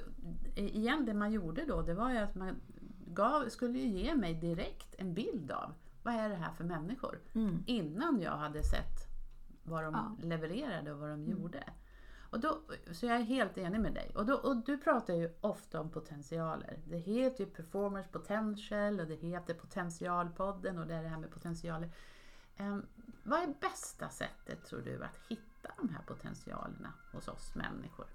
igen, 0.55 1.05
det 1.05 1.13
man 1.13 1.31
gjorde 1.31 1.65
då, 1.65 1.81
det 1.81 1.93
var 1.93 2.11
ju 2.11 2.17
att 2.17 2.35
man 2.35 2.55
gav, 3.07 3.49
skulle 3.49 3.79
ge 3.79 4.15
mig 4.15 4.33
direkt 4.33 4.95
en 4.97 5.13
bild 5.13 5.51
av 5.51 5.73
vad 6.03 6.13
är 6.13 6.29
det 6.29 6.35
här 6.35 6.53
för 6.53 6.63
människor? 6.63 7.19
Mm. 7.33 7.63
Innan 7.65 8.21
jag 8.21 8.37
hade 8.37 8.63
sett 8.63 9.12
vad 9.63 9.83
de 9.83 9.93
Ja. 9.93 10.05
Mm. 10.05 10.29
levererade 10.29 10.93
och 10.93 10.99
vad 10.99 11.09
de 11.09 11.25
gjorde. 11.25 11.63
Och 12.33 12.39
då, 12.39 12.61
så 12.91 13.05
jag 13.05 13.15
är 13.15 13.21
helt 13.21 13.57
enig 13.57 13.81
med 13.81 13.93
dig. 13.93 14.11
Och, 14.15 14.25
då, 14.25 14.35
och 14.35 14.57
du 14.57 14.77
pratar 14.77 15.13
ju 15.13 15.33
ofta 15.41 15.81
om 15.81 15.89
potentialer. 15.89 16.79
Det 16.85 16.97
heter 16.97 17.43
ju 17.43 17.49
performance 17.49 18.09
potential 18.09 18.99
och 18.99 19.07
det 19.07 19.15
heter 19.15 19.53
potentialpodden 19.53 20.79
och 20.79 20.87
det 20.87 20.95
är 20.95 21.03
det 21.03 21.09
här 21.09 21.17
med 21.17 21.31
potentialer. 21.31 21.91
Em, 22.57 22.85
vad 23.23 23.39
är 23.39 23.53
bästa 23.61 24.09
sättet 24.09 24.65
tror 24.65 24.81
du 24.81 25.03
att 25.03 25.17
hitta 25.29 25.69
de 25.77 25.89
här 25.89 26.01
potentialerna 26.07 26.93
hos 27.11 27.27
oss 27.27 27.55
människor? 27.55 28.05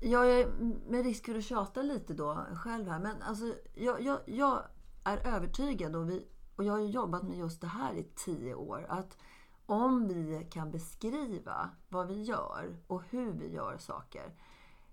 Jag 0.00 0.40
är 0.40 0.46
med 0.90 1.04
risk 1.04 1.26
för 1.26 1.34
att 1.34 1.44
tjata 1.44 1.82
lite 1.82 2.14
då 2.14 2.46
själv 2.54 2.88
här. 2.88 2.98
Men 2.98 3.22
alltså, 3.22 3.54
jag, 3.74 4.00
jag, 4.00 4.20
jag 4.26 4.62
är 5.04 5.26
övertygad 5.26 5.96
och, 5.96 6.10
vi, 6.10 6.26
och 6.56 6.64
jag 6.64 6.72
har 6.72 6.80
ju 6.80 6.86
jobbat 6.86 7.22
med 7.22 7.36
just 7.36 7.60
det 7.60 7.66
här 7.66 7.94
i 7.94 8.04
tio 8.14 8.54
år. 8.54 8.86
Att 8.88 9.16
om 9.66 10.08
vi 10.08 10.46
kan 10.50 10.70
beskriva 10.70 11.70
vad 11.88 12.06
vi 12.06 12.22
gör 12.22 12.76
och 12.86 13.02
hur 13.10 13.32
vi 13.32 13.52
gör 13.52 13.76
saker 13.78 14.34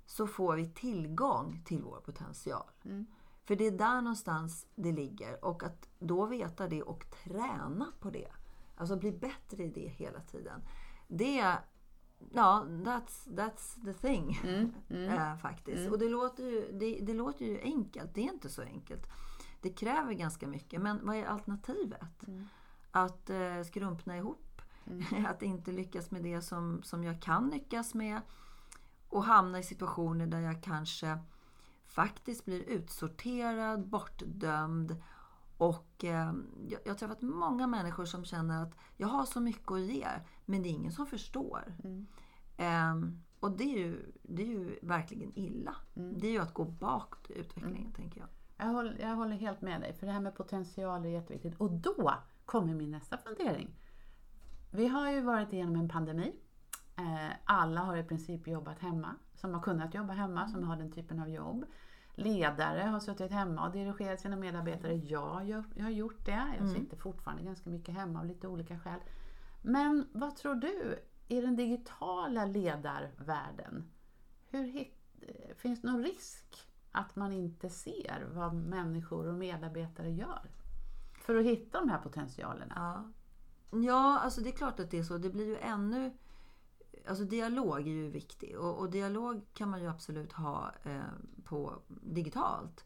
så 0.05 0.27
får 0.27 0.55
vi 0.55 0.69
tillgång 0.69 1.61
till 1.65 1.83
vår 1.83 1.99
potential. 1.99 2.69
Mm. 2.85 3.05
För 3.43 3.55
det 3.55 3.67
är 3.67 3.71
där 3.71 4.01
någonstans 4.01 4.67
det 4.75 4.91
ligger. 4.91 5.45
Och 5.45 5.63
att 5.63 5.89
då 5.99 6.25
veta 6.25 6.67
det 6.67 6.83
och 6.83 7.05
träna 7.23 7.87
på 7.99 8.09
det. 8.09 8.27
Alltså 8.75 8.95
bli 8.95 9.11
bättre 9.11 9.63
i 9.63 9.69
det 9.69 9.87
hela 9.87 10.19
tiden. 10.19 10.61
Det 11.07 11.39
är, 11.39 11.59
ja, 12.33 12.65
that's, 12.67 13.27
that's 13.27 13.85
the 13.85 13.93
thing. 13.93 14.39
Mm, 14.43 14.73
mm. 14.89 15.09
Eh, 15.19 15.37
faktiskt. 15.37 15.91
Och 15.91 15.99
det 15.99 16.09
låter, 16.09 16.43
ju, 16.43 16.71
det, 16.71 16.99
det 17.01 17.13
låter 17.13 17.45
ju 17.45 17.61
enkelt. 17.61 18.13
Det 18.13 18.21
är 18.21 18.33
inte 18.33 18.49
så 18.49 18.61
enkelt. 18.61 19.07
Det 19.61 19.69
kräver 19.69 20.13
ganska 20.13 20.47
mycket. 20.47 20.81
Men 20.81 21.05
vad 21.05 21.15
är 21.15 21.25
alternativet? 21.25 22.27
Mm. 22.27 22.47
Att 22.91 23.29
eh, 23.29 23.61
skrumpna 23.65 24.17
ihop. 24.17 24.61
att 25.27 25.41
inte 25.41 25.71
lyckas 25.71 26.11
med 26.11 26.23
det 26.23 26.41
som, 26.41 26.83
som 26.83 27.03
jag 27.03 27.21
kan 27.21 27.49
lyckas 27.49 27.93
med. 27.93 28.21
Och 29.09 29.23
hamna 29.23 29.59
i 29.59 29.63
situationer 29.63 30.27
där 30.27 30.39
jag 30.39 30.63
kanske 30.63 31.19
faktiskt 31.85 32.45
blir 32.45 32.59
utsorterad, 32.59 33.87
bortdömd. 33.87 35.03
Och 35.57 36.03
eh, 36.03 36.33
jag, 36.67 36.79
jag 36.83 36.91
har 36.91 36.97
träffat 36.97 37.21
många 37.21 37.67
människor 37.67 38.05
som 38.05 38.25
känner 38.25 38.63
att 38.63 38.75
jag 38.97 39.07
har 39.07 39.25
så 39.25 39.39
mycket 39.39 39.71
att 39.71 39.81
ge, 39.81 40.07
men 40.45 40.63
det 40.63 40.69
är 40.69 40.71
ingen 40.71 40.91
som 40.91 41.07
förstår. 41.07 41.75
Mm. 41.83 42.07
Ehm, 42.57 43.21
och 43.39 43.51
det 43.51 43.63
är, 43.63 43.77
ju, 43.77 44.11
det 44.23 44.43
är 44.43 44.47
ju 44.47 44.79
verkligen 44.81 45.31
illa. 45.35 45.75
Mm. 45.95 46.19
Det 46.19 46.27
är 46.27 46.31
ju 46.31 46.39
att 46.39 46.53
gå 46.53 46.65
bakåt 46.65 47.29
i 47.29 47.39
utvecklingen, 47.39 47.93
tänker 47.93 48.19
jag. 48.19 48.29
Jag 48.61 48.67
håller, 48.67 48.97
jag 48.99 49.15
håller 49.15 49.35
helt 49.35 49.61
med 49.61 49.81
dig, 49.81 49.93
för 49.93 50.05
det 50.05 50.11
här 50.13 50.19
med 50.19 50.35
potential 50.35 51.05
är 51.05 51.09
jätteviktigt. 51.09 51.55
Och 51.57 51.71
då 51.71 52.13
kommer 52.45 52.73
min 52.73 52.91
nästa 52.91 53.17
fundering. 53.17 53.75
Vi 54.71 54.87
har 54.87 55.11
ju 55.11 55.21
varit 55.21 55.53
igenom 55.53 55.75
en 55.75 55.89
pandemi. 55.89 56.35
Eh, 56.97 57.35
alla 57.45 57.81
har 57.81 57.97
i 57.97 58.03
princip 58.03 58.47
jobbat 58.47 58.79
hemma, 58.79 59.15
som 59.35 59.53
har 59.53 59.61
kunnat 59.61 59.93
jobba 59.93 60.13
hemma, 60.13 60.47
som 60.47 60.63
har 60.63 60.75
den 60.75 60.91
typen 60.91 61.19
av 61.19 61.29
jobb. 61.29 61.65
Ledare 62.15 62.81
har 62.81 62.99
suttit 62.99 63.31
hemma 63.31 63.65
och 63.67 63.71
dirigerat 63.73 64.19
sina 64.19 64.35
medarbetare. 64.35 64.95
Ja, 64.95 65.43
jag, 65.43 65.63
jag 65.75 65.83
har 65.83 65.91
gjort 65.91 66.25
det. 66.25 66.31
Jag 66.31 66.67
Mm. 66.67 66.73
sitter 66.73 66.97
fortfarande 66.97 67.43
ganska 67.43 67.69
mycket 67.69 67.95
hemma 67.95 68.19
av 68.19 68.25
lite 68.25 68.47
olika 68.47 68.79
skäl. 68.79 68.99
Men 69.61 70.07
vad 70.13 70.35
tror 70.35 70.55
du, 70.55 70.99
i 71.27 71.41
den 71.41 71.55
digitala 71.55 72.45
ledarvärlden, 72.45 73.91
hur 74.49 74.63
hit, 74.63 74.97
eh, 75.21 75.55
finns 75.55 75.81
det 75.81 75.87
någon 75.87 76.03
risk 76.03 76.70
att 76.91 77.15
man 77.15 77.31
inte 77.31 77.69
ser 77.69 78.27
vad 78.33 78.53
människor 78.53 79.27
och 79.27 79.33
medarbetare 79.33 80.11
gör? 80.11 80.51
För 81.21 81.35
att 81.35 81.45
hitta 81.45 81.79
de 81.79 81.89
här 81.89 82.01
potentialerna. 82.01 82.73
Ja. 83.71 83.79
ja, 83.79 84.19
alltså 84.19 84.41
det 84.41 84.49
är 84.49 84.57
klart 84.57 84.79
att 84.79 84.91
det 84.91 84.99
är 84.99 85.03
så. 85.03 85.17
Det 85.17 85.29
blir 85.29 85.45
ju 85.45 85.57
ännu... 85.57 86.17
Alltså 87.07 87.23
dialog 87.23 87.79
är 87.79 87.91
ju 87.91 88.09
viktig 88.09 88.57
och, 88.59 88.79
och 88.79 88.91
dialog 88.91 89.45
kan 89.53 89.69
man 89.69 89.81
ju 89.81 89.87
absolut 89.87 90.33
ha 90.33 90.71
eh, 90.83 91.01
på 91.43 91.81
digitalt. 91.87 92.85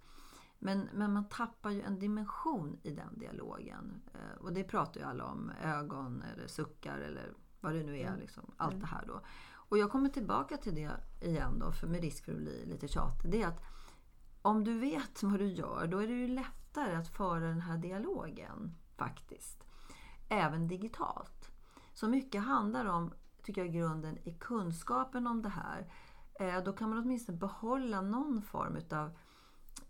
Men, 0.60 0.90
men 0.94 1.14
man 1.14 1.30
tappar 1.30 1.70
ju 1.70 1.82
en 1.82 2.00
dimension 2.00 2.80
i 2.84 2.92
den 2.92 3.20
dialogen. 3.20 4.02
Eh, 4.14 4.42
och 4.42 4.54
det 4.54 4.64
pratar 4.64 5.00
ju 5.00 5.06
alla 5.06 5.26
om. 5.26 5.52
Ögon 5.64 6.24
eller 6.34 6.48
suckar 6.48 6.98
eller 6.98 7.34
vad 7.60 7.74
det 7.74 7.84
nu 7.84 8.00
är. 8.00 8.18
Liksom, 8.18 8.52
allt 8.58 8.80
det 8.80 8.88
här 8.88 9.04
då. 9.08 9.22
Och 9.70 9.78
jag 9.78 9.92
kommer 9.92 10.10
tillbaka 10.10 10.58
till 10.58 10.76
det 10.76 10.92
igen 11.22 11.60
då, 11.60 11.72
för 11.72 11.88
med 11.88 12.02
risk 12.02 12.26
för 12.26 12.32
att 12.32 12.38
bli 12.38 12.66
lite 12.66 12.88
tjatig. 12.88 13.32
Det 13.32 13.42
är 13.42 13.48
att 13.48 13.62
om 14.46 14.64
du 14.64 14.80
vet 14.80 15.24
vad 15.24 15.40
du 15.40 15.48
gör, 15.48 15.88
då 15.88 15.98
är 15.98 16.08
det 16.08 16.14
ju 16.14 16.28
lättare 16.28 16.96
att 16.96 17.08
föra 17.08 17.40
den 17.40 17.62
här 17.62 17.78
dialogen 17.78 18.76
faktiskt. 18.98 19.64
Även 20.30 20.68
digitalt. 20.68 21.52
Så 21.94 22.08
mycket 22.08 22.44
handlar 22.44 22.86
om, 22.86 23.14
tycker 23.44 23.62
jag, 23.62 23.76
i 23.76 23.78
grunden 23.78 24.18
i 24.24 24.34
kunskapen 24.34 25.28
om 25.28 25.42
det 25.42 25.50
här. 25.50 25.92
Eh, 26.40 26.64
då 26.64 26.74
kan 26.74 26.90
man 26.90 27.00
åtminstone 27.00 27.38
behålla 27.38 28.02
någon 28.02 28.42
form 28.42 28.76
utav 28.76 29.18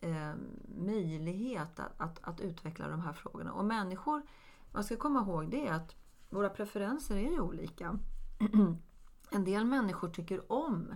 eh, 0.02 0.34
möjlighet 0.78 1.80
att, 1.80 2.02
att, 2.02 2.20
att 2.24 2.42
utveckla 2.42 2.88
de 2.88 3.02
här 3.02 3.14
frågorna. 3.14 3.54
Och 3.54 3.66
människor, 3.66 4.22
man 4.72 4.84
ska 4.84 4.96
komma 4.96 5.20
ihåg 5.20 5.50
det 5.50 5.70
att 5.70 5.96
våra 6.30 6.50
preferenser 6.50 7.16
är 7.16 7.32
ju 7.32 7.40
olika. 7.40 8.00
en 9.32 9.44
del 9.44 9.66
människor 9.66 10.10
tycker 10.10 10.52
om 10.52 10.94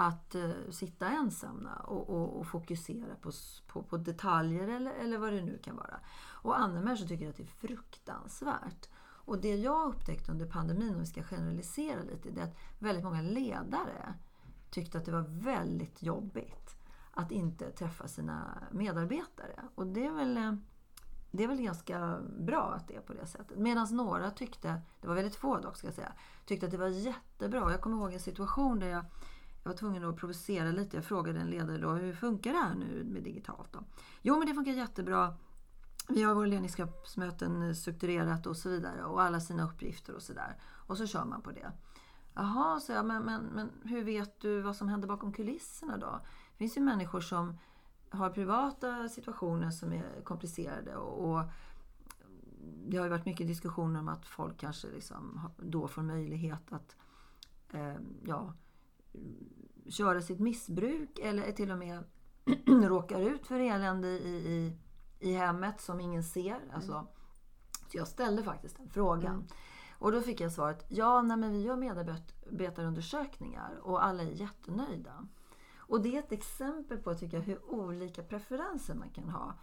att 0.00 0.34
eh, 0.34 0.50
sitta 0.70 1.08
ensamma 1.08 1.74
och, 1.74 2.10
och, 2.10 2.40
och 2.40 2.46
fokusera 2.46 3.14
på, 3.20 3.30
på, 3.66 3.82
på 3.82 3.96
detaljer 3.96 4.68
eller, 4.68 4.92
eller 4.92 5.18
vad 5.18 5.32
det 5.32 5.42
nu 5.42 5.58
kan 5.58 5.76
vara. 5.76 6.00
Och 6.20 6.58
andra 6.58 6.80
människor 6.80 7.06
tycker 7.06 7.28
att 7.28 7.36
det 7.36 7.42
är 7.42 7.68
fruktansvärt. 7.68 8.88
Och 9.00 9.38
det 9.38 9.56
jag 9.56 9.88
upptäckte 9.88 10.32
under 10.32 10.46
pandemin, 10.46 10.94
om 10.94 11.00
vi 11.00 11.06
ska 11.06 11.22
generalisera 11.22 12.02
lite, 12.02 12.30
det 12.30 12.40
är 12.40 12.44
att 12.44 12.58
väldigt 12.78 13.04
många 13.04 13.22
ledare 13.22 14.14
tyckte 14.70 14.98
att 14.98 15.04
det 15.04 15.12
var 15.12 15.26
väldigt 15.28 16.02
jobbigt 16.02 16.76
att 17.10 17.30
inte 17.30 17.70
träffa 17.70 18.08
sina 18.08 18.62
medarbetare. 18.70 19.64
Och 19.74 19.86
det 19.86 20.06
är 20.06 20.12
väl, 20.12 20.36
eh, 20.36 20.52
det 21.30 21.44
är 21.44 21.48
väl 21.48 21.62
ganska 21.62 22.20
bra 22.38 22.72
att 22.76 22.88
det 22.88 22.96
är 22.96 23.00
på 23.00 23.12
det 23.12 23.26
sättet. 23.26 23.58
Medan 23.58 23.88
några 23.90 24.30
tyckte, 24.30 24.80
det 25.00 25.08
var 25.08 25.14
väldigt 25.14 25.36
få 25.36 25.58
dock 25.58 25.76
ska 25.76 25.86
jag 25.86 25.94
säga, 25.94 26.12
tyckte 26.46 26.66
att 26.66 26.72
det 26.72 26.78
var 26.78 26.88
jättebra. 26.88 27.70
Jag 27.70 27.80
kommer 27.80 27.96
ihåg 27.96 28.12
en 28.12 28.20
situation 28.20 28.78
där 28.78 28.88
jag, 28.88 29.04
jag 29.68 29.72
var 29.74 29.78
tvungen 29.78 30.04
att 30.04 30.16
provocera 30.16 30.70
lite. 30.70 30.96
Jag 30.96 31.04
frågade 31.04 31.40
en 31.40 31.50
ledare 31.50 31.78
då, 31.78 31.90
hur 31.90 32.12
funkar 32.12 32.52
det 32.52 32.58
här 32.58 32.74
nu 32.74 33.04
med 33.04 33.22
digitalt? 33.22 33.72
Då? 33.72 33.84
Jo 34.22 34.38
men 34.38 34.48
det 34.48 34.54
funkar 34.54 34.72
jättebra. 34.72 35.34
Vi 36.08 36.22
har 36.22 36.34
våra 36.34 36.46
ledningsgruppsmöten 36.46 37.76
strukturerat 37.76 38.46
och 38.46 38.56
så 38.56 38.68
vidare 38.68 39.04
och 39.04 39.22
alla 39.22 39.40
sina 39.40 39.64
uppgifter 39.64 40.14
och 40.14 40.22
så 40.22 40.32
där. 40.32 40.56
Och 40.86 40.98
så 40.98 41.06
kör 41.06 41.24
man 41.24 41.42
på 41.42 41.50
det. 41.50 41.72
Jaha, 42.34 42.80
så 42.80 42.92
jag, 42.92 43.06
men, 43.06 43.22
men, 43.22 43.42
men 43.42 43.70
hur 43.84 44.04
vet 44.04 44.40
du 44.40 44.60
vad 44.60 44.76
som 44.76 44.88
händer 44.88 45.08
bakom 45.08 45.32
kulisserna 45.32 45.96
då? 45.96 46.20
Det 46.50 46.58
finns 46.58 46.76
ju 46.76 46.80
människor 46.80 47.20
som 47.20 47.58
har 48.10 48.30
privata 48.30 49.08
situationer 49.08 49.70
som 49.70 49.92
är 49.92 50.22
komplicerade 50.24 50.96
och, 50.96 51.30
och 51.30 51.44
det 52.86 52.96
har 52.96 53.04
ju 53.04 53.10
varit 53.10 53.26
mycket 53.26 53.46
diskussioner 53.46 54.00
om 54.00 54.08
att 54.08 54.26
folk 54.26 54.56
kanske 54.56 54.88
liksom 54.88 55.50
då 55.56 55.88
får 55.88 56.02
möjlighet 56.02 56.72
att 56.72 56.96
eh, 57.72 57.96
ja, 58.24 58.52
köra 59.88 60.22
sitt 60.22 60.40
missbruk 60.40 61.18
eller 61.18 61.52
till 61.52 61.70
och 61.70 61.78
med 61.78 62.04
råkar 62.66 63.20
ut 63.20 63.46
för 63.46 63.60
elände 63.60 64.08
i, 64.08 64.28
i, 64.28 64.78
i 65.18 65.32
hemmet 65.32 65.80
som 65.80 66.00
ingen 66.00 66.24
ser. 66.24 66.60
Alltså, 66.72 67.06
så 67.90 67.98
jag 67.98 68.08
ställde 68.08 68.42
faktiskt 68.42 68.76
den 68.76 68.88
frågan. 68.88 69.48
Och 69.98 70.12
då 70.12 70.20
fick 70.20 70.40
jag 70.40 70.52
svaret, 70.52 70.86
ja 70.88 71.22
nej, 71.22 71.36
men 71.36 71.52
vi 71.52 71.62
gör 71.62 71.76
medarbetarundersökningar 71.76 73.80
och 73.82 74.04
alla 74.04 74.22
är 74.22 74.30
jättenöjda. 74.30 75.26
Och 75.76 76.02
det 76.02 76.16
är 76.16 76.18
ett 76.18 76.32
exempel 76.32 76.98
på 76.98 77.14
tycker 77.14 77.36
jag, 77.36 77.44
hur 77.44 77.70
olika 77.70 78.22
preferenser 78.22 78.94
man 78.94 79.10
kan 79.10 79.28
ha. 79.28 79.54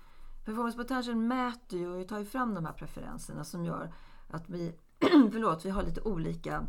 Performance 0.46 0.78
potential 0.78 1.16
mäter 1.16 1.80
ju 1.80 1.88
och 1.88 2.08
tar 2.08 2.20
ju 2.20 2.26
fram 2.26 2.54
de 2.54 2.66
här 2.66 2.74
preferenserna 2.74 3.44
som 3.44 3.66
gör 3.66 3.94
att 4.28 4.50
vi, 4.50 4.76
förlåt, 5.32 5.66
vi 5.66 5.70
har 5.70 5.84
lite 5.84 6.02
olika 6.02 6.68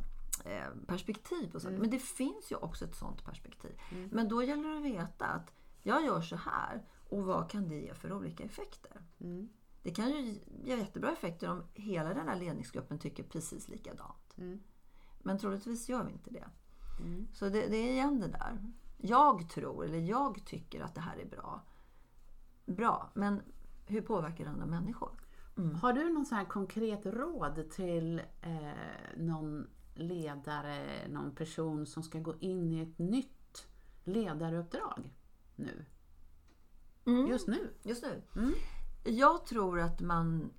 perspektiv 0.87 1.53
på 1.53 1.61
saker. 1.61 1.69
Mm. 1.75 1.81
Men 1.81 1.91
det 1.91 1.99
finns 1.99 2.53
ju 2.53 2.57
också 2.57 2.85
ett 2.85 2.97
sånt 2.97 3.25
perspektiv. 3.25 3.81
Mm. 3.91 4.09
Men 4.13 4.29
då 4.29 4.43
gäller 4.43 4.69
det 4.69 4.77
att 4.77 4.85
veta 4.85 5.27
att 5.27 5.55
jag 5.83 6.05
gör 6.05 6.21
så 6.21 6.37
här 6.37 6.85
och 7.09 7.25
vad 7.25 7.51
kan 7.51 7.69
det 7.69 7.81
ge 7.81 7.95
för 7.95 8.13
olika 8.13 8.45
effekter? 8.45 9.03
Mm. 9.21 9.49
Det 9.83 9.91
kan 9.91 10.11
ju 10.11 10.41
ge 10.65 10.77
jättebra 10.77 11.13
effekter 11.13 11.51
om 11.51 11.63
hela 11.75 12.15
den 12.15 12.29
här 12.29 12.37
ledningsgruppen 12.37 12.99
tycker 12.99 13.23
precis 13.23 13.69
likadant. 13.69 14.35
Mm. 14.37 14.61
Men 15.23 15.39
troligtvis 15.39 15.89
gör 15.89 16.05
vi 16.05 16.13
inte 16.13 16.31
det. 16.31 16.49
Mm. 17.01 17.27
Så 17.33 17.45
det, 17.49 17.67
det, 17.67 17.77
är 17.77 17.93
igen 17.93 18.21
det 18.21 18.29
där. 18.29 18.73
Jag 18.97 19.51
tror, 19.51 19.85
eller 19.85 19.99
jag 19.99 20.45
tycker 20.45 20.81
att 20.81 20.95
det 20.95 21.01
här 21.01 21.17
är 21.17 21.27
bra. 21.27 21.65
Bra, 22.65 23.11
men 23.15 23.43
hur 23.87 24.01
påverkar 24.01 24.45
det 24.45 24.51
andra 24.51 24.67
människor? 24.67 25.11
Mm. 25.57 25.75
Har 25.75 25.93
du 25.93 26.13
någon 26.13 26.27
sån 26.27 26.47
konkret 26.47 27.07
råd 27.07 27.71
till 27.71 28.23
eh, 28.43 29.17
någon 29.17 29.67
ledare, 29.97 31.09
någon 31.09 31.35
person 31.35 31.87
som 31.87 32.03
ska 32.03 32.19
gå 32.19 32.35
in 32.41 32.73
i 32.73 32.81
ett 32.81 32.99
nytt 32.99 33.69
ledaruppdrag 34.05 35.11
nu? 35.57 35.85
Mm. 37.07 37.27
Just 37.27 37.49
nu? 37.49 37.75
Just 37.83 38.03
nu. 38.03 38.23
Mm. 38.37 38.53
Jag 39.05 39.47
tror 39.47 39.81
att 39.81 40.01
man 40.01 40.51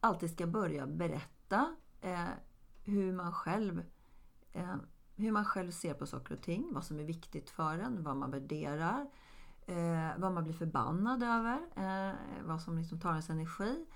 alltid 0.00 0.30
ska 0.30 0.46
börja 0.46 0.86
berätta 0.86 1.76
eh, 2.00 2.28
hur, 2.84 3.12
man 3.12 3.32
själv, 3.32 3.84
eh, 4.52 4.76
hur 5.16 5.32
man 5.32 5.44
själv 5.44 5.70
ser 5.70 5.94
på 5.94 6.06
saker 6.06 6.34
och 6.34 6.42
ting. 6.42 6.72
Vad 6.72 6.84
som 6.84 7.00
är 7.00 7.04
viktigt 7.04 7.50
för 7.50 7.78
en, 7.78 8.02
vad 8.02 8.16
man 8.16 8.30
värderar, 8.30 9.10
eh, 9.66 10.10
vad 10.18 10.32
man 10.32 10.44
blir 10.44 10.54
förbannad 10.54 11.22
över, 11.22 11.58
eh, 11.76 12.16
vad 12.44 12.62
som 12.62 12.78
liksom 12.78 13.00
tar 13.00 13.10
ens 13.10 13.30
energi. 13.30 13.86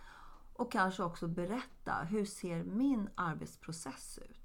Och 0.52 0.72
kanske 0.72 1.02
också 1.02 1.28
berätta, 1.28 1.94
hur 1.94 2.24
ser 2.24 2.64
min 2.64 3.08
arbetsprocess 3.14 4.18
ut? 4.18 4.38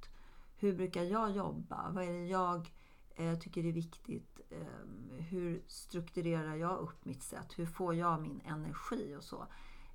Hur 0.64 0.74
brukar 0.74 1.04
jag 1.04 1.32
jobba? 1.32 1.90
Vad 1.90 2.04
är 2.04 2.14
det 2.14 2.26
jag 2.26 2.74
eh, 3.16 3.40
tycker 3.40 3.66
är 3.66 3.72
viktigt? 3.72 4.40
Eh, 4.50 5.24
hur 5.24 5.64
strukturerar 5.68 6.56
jag 6.56 6.80
upp 6.80 7.06
mitt 7.06 7.24
sätt? 7.24 7.60
Hur 7.60 7.66
får 7.66 7.96
jag 7.96 8.22
min 8.22 8.42
energi 8.46 9.16
och 9.18 9.24
så? 9.24 9.48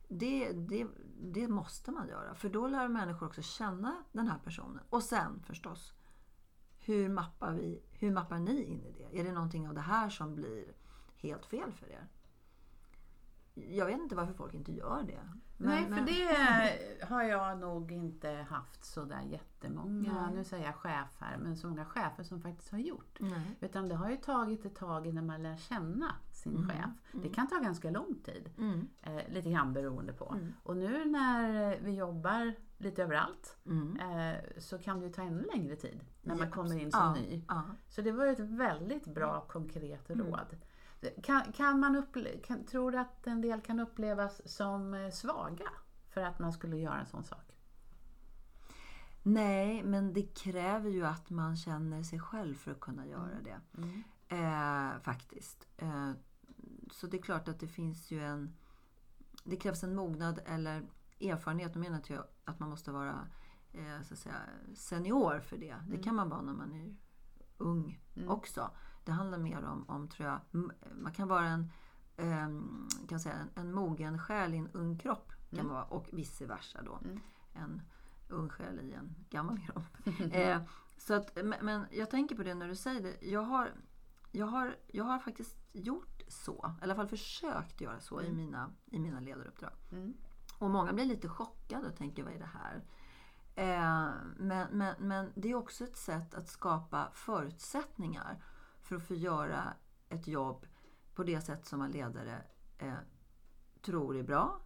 Det, 0.09 0.53
det, 0.53 0.87
det 1.21 1.49
måste 1.49 1.91
man 1.91 2.09
göra, 2.09 2.35
för 2.35 2.49
då 2.49 2.67
lär 2.67 2.89
människor 2.89 3.27
också 3.27 3.43
känna 3.43 4.05
den 4.13 4.29
här 4.29 4.39
personen. 4.39 4.81
Och 4.91 5.03
sen 5.03 5.43
förstås, 5.43 5.95
hur 6.79 7.09
mappar, 7.09 7.53
vi, 7.53 7.83
hur 7.91 8.11
mappar 8.11 8.39
ni 8.39 8.65
in 8.65 8.85
i 8.85 8.93
det? 8.93 9.21
Är 9.21 9.25
det 9.25 9.33
någonting 9.33 9.69
av 9.69 9.75
det 9.75 9.81
här 9.81 10.11
som 10.11 10.35
blir 10.35 10.75
helt 11.17 11.47
fel 11.47 11.73
för 11.73 11.87
er? 11.91 12.09
Jag 13.55 13.87
vet 13.87 14.01
inte 14.01 14.17
varför 14.17 14.35
folk 14.35 14.55
inte 14.55 14.73
gör 14.73 15.03
det. 15.03 15.33
Nej, 15.59 15.87
för 15.87 16.01
det 16.01 17.07
har 17.07 17.23
jag 17.23 17.59
nog 17.59 17.92
inte 17.92 18.47
haft 18.51 18.85
så 18.85 19.05
där 19.05 19.23
jättemånga, 19.23 20.23
Nej. 20.23 20.35
nu 20.35 20.44
säger 20.44 20.64
jag 20.64 20.75
chefer, 20.75 21.37
men 21.38 21.57
så 21.57 21.66
många 21.66 21.85
chefer 21.85 22.23
som 22.23 22.40
faktiskt 22.40 22.71
har 22.71 22.79
gjort. 22.79 23.18
Nej. 23.21 23.57
Utan 23.61 23.88
det 23.88 23.94
har 23.94 24.11
ju 24.11 24.16
tagit 24.16 24.64
ett 24.64 24.75
tag 24.75 25.07
innan 25.07 25.27
man 25.27 25.42
lär 25.42 25.57
känna 25.57 26.14
sin 26.33 26.57
mm. 26.57 26.68
chef. 26.68 26.90
Mm. 27.12 27.23
Det 27.23 27.29
kan 27.29 27.49
ta 27.49 27.59
ganska 27.59 27.90
lång 27.90 28.14
tid. 28.25 28.51
Mm. 28.59 28.88
Eh, 29.03 29.29
lite 29.29 29.51
grann 29.51 29.73
beroende 29.73 30.12
på. 30.12 30.33
Mm. 30.33 30.55
Och 30.62 30.77
nu 30.77 31.05
när 31.05 31.79
vi 31.81 31.94
jobbar 31.94 32.55
lite 32.79 33.03
överallt 33.03 33.57
mm. 33.66 33.97
eh, 34.01 34.37
så 34.59 34.79
kan 34.79 35.01
det 35.01 35.07
ju 35.07 35.12
ta 35.12 35.23
ännu 35.23 35.42
längre 35.55 35.77
tid 35.77 36.01
när 36.23 36.35
man 36.35 36.51
kommer 36.51 36.79
in 36.79 36.92
som 36.92 37.01
ja. 37.01 37.14
ny. 37.14 37.42
Ja. 37.49 37.62
Så 37.88 38.03
det 38.03 38.12
var 38.12 38.27
ett 38.27 38.40
väldigt 38.40 39.07
bra 39.07 39.40
konkret 39.49 40.11
mm. 40.11 40.27
råd. 40.27 40.57
Kan, 41.23 41.53
kan 41.53 41.81
man 41.81 41.97
upple- 41.97 42.43
kan, 42.43 42.65
tror 42.65 42.91
du 42.91 42.99
att 42.99 43.27
en 43.27 43.41
del 43.41 43.61
kan 43.61 43.81
upplevas 43.81 44.41
som 44.45 44.95
eh, 44.95 45.11
svaga 45.11 45.69
för 46.09 46.21
att 46.21 46.39
man 46.39 46.53
skulle 46.53 46.77
göra 46.77 47.01
en 47.01 47.07
sån 47.07 47.25
sak? 47.25 47.49
Nej, 49.23 49.83
men 49.83 50.13
det 50.13 50.23
kräver 50.23 50.91
ju 50.91 51.07
att 51.07 51.31
man 51.31 51.57
känner 51.57 52.03
sig 52.03 52.21
själv 52.21 52.55
för 52.55 52.71
att 52.71 52.81
kunna 52.81 53.07
göra 53.07 53.31
mm. 53.31 53.45
det. 53.45 53.61
Mm. 53.77 54.03
Eh, 54.29 55.01
faktiskt. 55.01 55.69
Eh, 55.77 56.13
så 56.93 57.07
det 57.07 57.17
är 57.17 57.23
klart 57.23 57.49
att 57.49 57.61
det 57.61 57.69
finns 57.69 58.11
ju 58.11 58.25
en... 58.25 58.55
Det 59.45 59.57
krävs 59.57 59.83
en 59.83 59.95
mognad 59.95 60.41
eller 60.47 60.87
erfarenhet. 61.21 61.75
Då 61.75 61.81
menar 61.81 62.03
jag 62.07 62.25
att 62.45 62.59
man 62.59 62.71
måste 62.71 62.91
vara 62.91 63.29
eh, 63.73 64.03
så 64.03 64.15
att 64.15 64.21
säga, 64.21 64.41
senior 64.75 65.41
för 65.41 65.57
det. 65.59 65.77
Det 65.87 65.95
mm. 65.95 66.03
kan 66.03 66.15
man 66.15 66.29
vara 66.29 66.43
när 66.43 66.53
man 66.53 66.73
är 66.73 66.97
ung 67.59 68.01
mm. 68.17 68.29
också. 68.29 68.71
Det 69.09 69.12
handlar 69.12 69.38
mer 69.38 69.64
om, 69.64 69.85
om 69.88 70.09
tror 70.09 70.29
jag, 70.29 70.40
man 70.92 71.12
kan 71.12 71.29
vara 71.29 71.47
en, 71.47 71.71
um, 72.16 72.88
kan 73.09 73.21
säga, 73.21 73.35
en, 73.35 73.51
en 73.55 73.73
mogen 73.73 74.18
själ 74.18 74.55
i 74.55 74.57
en 74.57 74.68
ung 74.73 74.99
kropp. 74.99 75.33
Kan 75.51 75.59
mm. 75.59 75.73
vara, 75.73 75.85
och 75.85 76.09
vice 76.12 76.47
versa 76.47 76.83
då. 76.83 76.99
Mm. 77.05 77.21
En 77.53 77.83
ung 78.29 78.49
själ 78.49 78.81
i 78.81 78.92
en 78.92 79.14
gammal 79.31 79.59
kropp. 79.66 79.85
eh, 80.33 80.62
så 80.99 81.14
att, 81.14 81.38
men 81.62 81.87
jag 81.90 82.11
tänker 82.11 82.37
på 82.37 82.42
det 82.42 82.55
när 82.55 82.68
du 82.68 82.77
säger 82.77 83.03
det. 83.03 83.27
Jag 83.27 83.42
har, 83.42 83.73
jag 84.33 84.47
har, 84.47 84.77
jag 84.87 85.05
har 85.05 85.18
faktiskt 85.18 85.57
gjort 85.73 86.23
så. 86.29 86.75
I 86.81 86.85
alla 86.85 86.94
fall 86.94 87.09
försökt 87.09 87.81
göra 87.81 88.01
så 88.01 88.18
mm. 88.21 88.33
i, 88.33 88.37
mina, 88.37 88.71
i 88.87 88.99
mina 88.99 89.21
ledaruppdrag. 89.21 89.73
Mm. 89.92 90.14
Och 90.59 90.71
många 90.71 90.92
blir 90.92 91.05
lite 91.05 91.29
chockade 91.29 91.88
och 91.88 91.97
tänker, 91.97 92.25
vad 92.25 92.33
är 92.33 92.38
det 92.38 92.51
här? 92.55 92.85
Eh, 93.55 94.12
men, 94.37 94.68
men, 94.73 94.94
men 94.99 95.33
det 95.35 95.51
är 95.51 95.55
också 95.55 95.85
ett 95.85 95.97
sätt 95.97 96.35
att 96.35 96.49
skapa 96.49 97.09
förutsättningar 97.12 98.42
för 98.88 98.96
att 98.96 99.03
få 99.03 99.14
göra 99.14 99.74
ett 100.09 100.27
jobb 100.27 100.66
på 101.14 101.24
det 101.24 101.40
sätt 101.40 101.66
som 101.66 101.79
man 101.79 101.90
ledare 101.90 102.42
eh, 102.79 102.94
tror 103.83 104.16
är 104.16 104.22
bra. 104.22 104.61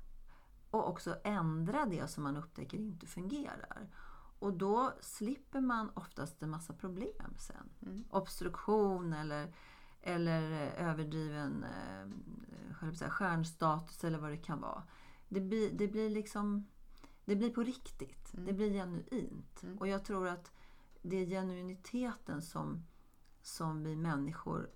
Och 0.70 0.88
också 0.88 1.16
ändra 1.24 1.86
det 1.86 2.06
som 2.06 2.22
man 2.22 2.36
upptäcker 2.36 2.78
inte 2.78 3.06
fungerar. 3.06 3.90
Och 4.38 4.52
då 4.52 4.92
slipper 5.00 5.60
man 5.60 5.90
oftast 5.94 6.42
en 6.42 6.50
massa 6.50 6.72
problem 6.72 7.34
sen. 7.38 7.70
Mm. 7.82 8.04
Obstruktion 8.10 9.12
eller, 9.12 9.54
eller 10.00 10.42
överdriven 10.76 11.64
eh, 11.64 12.92
säga, 12.92 13.10
stjärnstatus 13.10 14.04
eller 14.04 14.18
vad 14.18 14.30
det 14.30 14.36
kan 14.36 14.60
vara. 14.60 14.82
Det 15.28 15.40
blir, 15.40 15.72
det 15.72 15.88
blir 15.88 16.10
liksom 16.10 16.66
det 17.24 17.36
blir 17.36 17.50
på 17.50 17.62
riktigt. 17.62 18.34
Mm. 18.34 18.46
Det 18.46 18.52
blir 18.52 18.72
genuint. 18.72 19.62
Mm. 19.62 19.78
Och 19.78 19.88
jag 19.88 20.04
tror 20.04 20.28
att 20.28 20.52
det 21.02 21.16
är 21.16 21.26
genuiniteten 21.26 22.42
som 22.42 22.84
som 23.42 23.84
vi 23.84 23.96
människor 23.96 24.70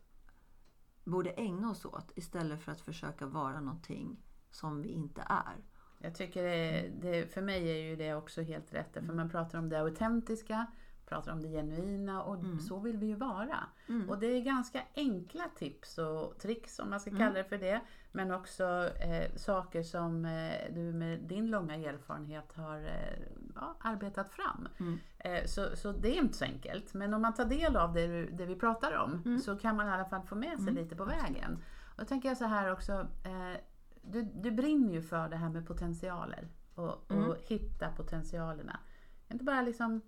borde 1.05 1.31
ägna 1.31 1.71
oss 1.71 1.85
åt 1.85 2.13
istället 2.15 2.63
för 2.63 2.73
att 2.73 2.81
försöka 2.81 3.27
vara 3.27 3.61
någonting 3.61 4.17
som 4.51 4.83
vi 4.83 4.89
inte 4.89 5.23
är. 5.29 5.57
Jag 5.99 6.15
tycker 6.15 6.43
det, 6.43 6.89
det, 7.01 7.33
för 7.33 7.43
mig 7.43 7.71
är 7.71 7.91
ju 7.91 7.97
det 7.97 8.15
också 8.15 8.43
helt 8.43 8.75
rätt. 8.75 8.93
För 8.93 9.01
mm. 9.01 9.17
man 9.17 9.31
pratar 9.31 9.59
om 9.59 9.69
det 9.69 9.81
autentiska, 9.81 10.67
pratar 11.07 11.33
om 11.33 11.43
det 11.43 11.49
genuina 11.49 12.23
och 12.23 12.35
mm. 12.35 12.61
så 12.61 12.79
vill 12.79 12.97
vi 12.97 13.07
ju 13.07 13.15
vara. 13.15 13.59
Mm. 13.89 14.11
Och 14.11 14.19
det 14.19 14.27
är 14.27 14.41
ganska 14.41 14.83
enkla 14.95 15.45
tips 15.57 15.99
och 15.99 16.39
tricks 16.39 16.79
om 16.79 16.91
man 16.91 17.01
ska 17.01 17.11
mm. 17.11 17.21
kalla 17.21 17.35
det 17.35 17.45
för 17.45 17.59
det. 17.59 17.81
Men 18.13 18.31
också 18.31 18.91
eh, 19.01 19.35
saker 19.37 19.83
som 19.83 20.25
eh, 20.25 20.75
du 20.75 20.93
med 20.93 21.21
din 21.21 21.51
långa 21.51 21.75
erfarenhet 21.75 22.53
har 22.53 22.79
eh, 22.79 23.27
ja, 23.55 23.77
arbetat 23.81 24.31
fram. 24.31 24.69
Mm. 24.81 24.99
Eh, 25.19 25.45
så, 25.47 25.77
så 25.77 25.93
det 25.93 26.09
är 26.09 26.23
inte 26.23 26.37
så 26.37 26.45
enkelt. 26.45 26.95
Men 26.95 27.15
om 27.15 27.23
man 27.23 27.35
tar 27.35 27.45
del 27.45 27.77
av 27.77 27.93
det, 27.93 28.27
det 28.27 28.47
vi 28.47 28.57
pratar 28.57 28.97
om 28.97 29.23
mm. 29.25 29.39
så 29.39 29.57
kan 29.57 29.77
man 29.77 29.87
i 29.87 29.91
alla 29.91 30.05
fall 30.05 30.23
få 30.23 30.35
med 30.35 30.61
sig 30.61 30.73
lite 30.73 30.97
på 30.97 31.05
vägen. 31.05 31.59
Och 31.85 31.99
då 31.99 32.05
tänker 32.05 32.29
jag 32.29 32.39
så 32.39 32.45
här 32.45 32.73
också. 32.73 32.93
Eh, 33.25 33.61
du, 34.03 34.23
du 34.23 34.51
brinner 34.51 34.93
ju 34.93 35.03
för 35.03 35.29
det 35.29 35.37
här 35.37 35.49
med 35.49 35.67
potentialer 35.67 36.49
och, 36.75 37.13
och 37.13 37.37
hitta 37.47 37.89
potentialerna. 37.89 38.81
Inte 39.29 39.45
bara 39.45 39.63
liksom 39.63 40.01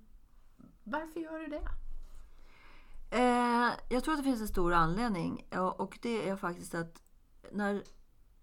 varför 0.90 1.20
gör 1.20 1.38
du 1.38 1.46
det? 1.46 1.68
Eh, 3.10 3.72
jag 3.88 4.04
tror 4.04 4.14
att 4.14 4.20
det 4.20 4.24
finns 4.24 4.40
en 4.40 4.48
stor 4.48 4.72
anledning. 4.72 5.46
Och 5.78 5.98
det 6.02 6.28
är 6.28 6.36
faktiskt 6.36 6.74
att 6.74 7.02
när, 7.52 7.82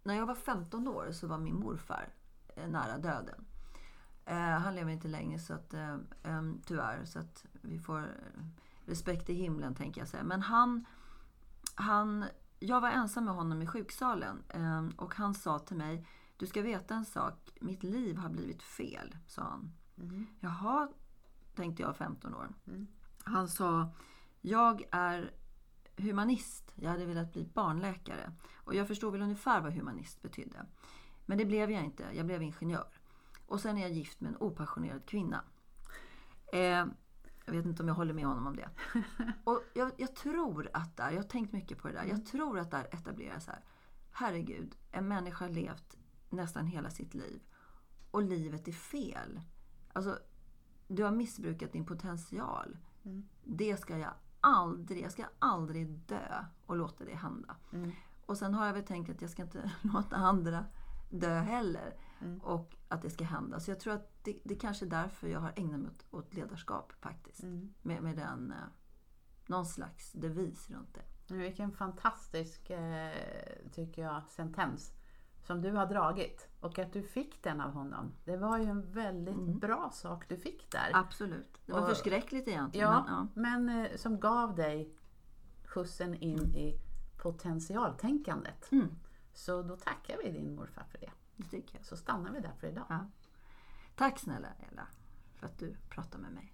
när 0.04 0.16
jag 0.16 0.26
var 0.26 0.36
15 0.36 0.88
år 0.88 1.12
så 1.12 1.28
var 1.28 1.38
min 1.38 1.56
morfar 1.56 2.14
eh, 2.56 2.68
nära 2.68 2.98
döden. 2.98 3.46
Eh, 4.26 4.36
han 4.36 4.76
lever 4.76 4.92
inte 4.92 5.08
längre 5.08 5.40
så 5.40 5.54
att, 5.54 5.74
eh, 5.74 5.98
tyvärr. 6.66 7.06
Så 7.06 7.20
att 7.20 7.46
vi 7.62 7.80
får 7.80 8.08
respekt 8.86 9.30
i 9.30 9.34
himlen 9.34 9.76
tänker 9.76 10.02
jag 10.02 10.08
säga. 10.08 10.24
Men 10.24 10.42
han, 10.42 10.86
han, 11.76 12.26
jag 12.60 12.82
var 12.82 12.90
ensam 12.90 13.26
med 13.26 13.34
honom 13.34 13.62
i 13.62 13.68
sjuksalen. 13.68 14.44
Eh, 14.50 14.88
och 14.98 15.16
han 15.16 15.34
sa 15.34 15.60
till 15.60 15.78
mig, 15.78 16.08
du 16.38 16.48
ska 16.48 16.62
veta 16.62 16.96
en 16.96 17.06
sak. 17.06 17.52
Mitt 17.62 17.84
liv 17.84 18.18
har 18.18 18.30
blivit 18.30 18.64
fel, 18.64 19.18
sa 19.28 19.42
han. 19.42 19.72
Mm. 19.98 20.28
Jaha, 20.40 20.90
tänkte 21.56 21.82
jag 21.84 21.98
15 21.98 22.36
år. 22.36 22.54
Mm. 22.68 22.88
Han 23.24 23.48
sa, 23.48 23.90
jag 24.42 24.84
är 24.92 25.34
humanist. 25.98 26.72
Jag 26.76 26.90
hade 26.92 27.06
velat 27.06 27.34
bli 27.34 27.46
barnläkare. 27.54 28.32
Och 28.56 28.76
jag 28.76 28.88
förstod 28.88 29.12
väl 29.12 29.22
ungefär 29.22 29.62
vad 29.62 29.74
humanist 29.74 30.22
betydde. 30.22 30.66
Men 31.26 31.38
det 31.38 31.46
blev 31.46 31.72
jag 31.72 31.84
inte. 31.84 32.04
Jag 32.14 32.26
blev 32.26 32.42
ingenjör. 32.42 32.88
Och 33.46 33.60
sen 33.60 33.78
är 33.78 33.82
jag 33.82 33.92
gift 33.92 34.22
med 34.22 34.30
en 34.30 34.38
opassionerad 34.40 35.06
kvinna. 35.06 35.44
Eh, 36.54 36.86
Jag 37.46 37.54
vet 37.54 37.66
inte 37.66 37.82
om 37.84 37.88
jag 37.88 37.96
håller 37.96 38.14
med 38.14 38.26
honom 38.26 38.48
om 38.48 38.56
det. 38.56 38.70
Och 39.44 39.64
jag, 39.74 39.92
jag 39.98 40.16
tror 40.16 40.70
att 40.74 40.98
där, 40.98 41.12
jag 41.12 41.18
har 41.18 41.30
tänkt 41.30 41.54
mycket 41.54 41.78
på 41.78 41.88
det 41.88 41.94
där, 41.94 42.04
jag 42.06 42.26
tror 42.26 42.60
att 42.60 42.72
där 42.72 42.88
etableras 42.92 43.48
här. 43.48 43.64
Herregud, 44.12 44.76
en 44.92 45.08
människa 45.08 45.46
har 45.46 45.50
levt 45.52 45.98
nästan 46.30 46.68
hela 46.68 46.90
sitt 46.90 47.14
liv 47.14 47.42
och 48.12 48.24
livet 48.24 48.68
är 48.68 48.72
fel. 48.72 49.42
Alltså, 49.94 50.20
du 50.88 51.04
har 51.04 51.12
missbrukat 51.12 51.72
din 51.72 51.86
potential. 51.86 52.78
Det 53.44 53.78
ska 53.78 53.98
jag 53.98 54.14
aldrig, 54.42 55.04
jag 55.04 55.12
ska 55.12 55.26
aldrig 55.40 55.90
dö 55.90 56.46
och 56.66 56.76
låta 56.76 57.06
det 57.06 57.16
hända. 57.16 57.56
Och 58.26 58.38
sen 58.38 58.54
har 58.54 58.66
jag 58.66 58.74
väl 58.74 58.84
tänkt 58.84 59.10
att 59.10 59.22
jag 59.22 59.32
ska 59.32 59.42
inte 59.42 59.72
låta 59.82 60.16
andra 60.16 60.66
dö 61.10 61.40
heller. 61.40 61.94
Och 62.42 62.76
att 62.88 63.02
det 63.02 63.10
ska 63.10 63.24
hända. 63.24 63.60
Så 63.60 63.72
jag 63.72 63.80
tror 63.80 63.94
att 63.94 64.24
det, 64.24 64.40
det 64.44 64.56
kanske 64.56 64.86
är 64.86 64.90
därför 64.90 65.28
jag 65.28 65.40
har 65.40 65.54
ägnat 65.56 65.80
mig 65.80 65.90
åt, 65.92 66.06
åt 66.12 66.34
ledarskap 66.34 66.94
faktiskt. 67.00 67.44
Med, 67.82 68.04
med 68.04 68.16
den, 68.16 68.52
eh, 68.52 68.58
någon 69.48 69.66
slags 69.66 70.12
devis 70.12 70.70
runt 70.70 70.94
det. 70.94 71.36
Vilken 71.36 71.72
fantastisk, 71.72 72.70
eh, 72.70 73.14
tycker 73.72 74.02
jag, 74.02 74.22
sentens 74.30 74.94
som 75.46 75.62
du 75.62 75.72
har 75.72 75.86
dragit. 75.86 76.48
Och 76.60 76.80
att 76.80 76.94
du 76.94 77.04
fick 77.04 77.44
den 77.44 77.62
av 77.62 77.72
honom. 77.72 78.12
Det 78.24 78.38
var 78.38 78.58
ju 78.58 78.66
en 78.66 78.92
väldigt 78.92 79.56
bra 79.62 79.90
sak 79.94 80.30
du 80.30 80.38
fick 80.38 80.72
där. 80.72 80.92
Absolut. 80.94 81.62
Det 81.66 81.72
var 81.72 81.82
Och- 81.82 81.88
förskräckligt 81.88 82.48
egentligen. 82.48 82.88
Ja, 82.90 83.28
Men, 83.34 83.66
men 83.66 83.86
eh, 83.86 83.96
som 83.98 84.20
gav 84.20 84.56
dig 84.56 84.94
skjutsen 85.66 86.16
in 86.16 86.56
i 86.56 86.80
potentialtänkandet. 87.18 88.72
Mm. 88.72 88.88
Så 89.34 89.62
då 89.62 89.76
tackar 89.76 90.18
vi 90.24 90.32
din 90.32 90.56
morfar 90.56 90.84
för 90.92 90.98
det. 90.98 91.12
det. 91.36 91.64
Så 91.86 91.98
stannar 91.98 92.32
vi 92.32 92.40
där 92.40 92.54
för 92.60 92.68
idag. 92.68 92.86
Ja. 92.90 93.00
Tack 93.96 94.20
snälla 94.20 94.48
Ella 94.72 94.88
för 95.36 95.48
att 95.48 95.58
du 95.60 95.76
pratar 95.90 96.20
med 96.20 96.32
mig. 96.32 96.54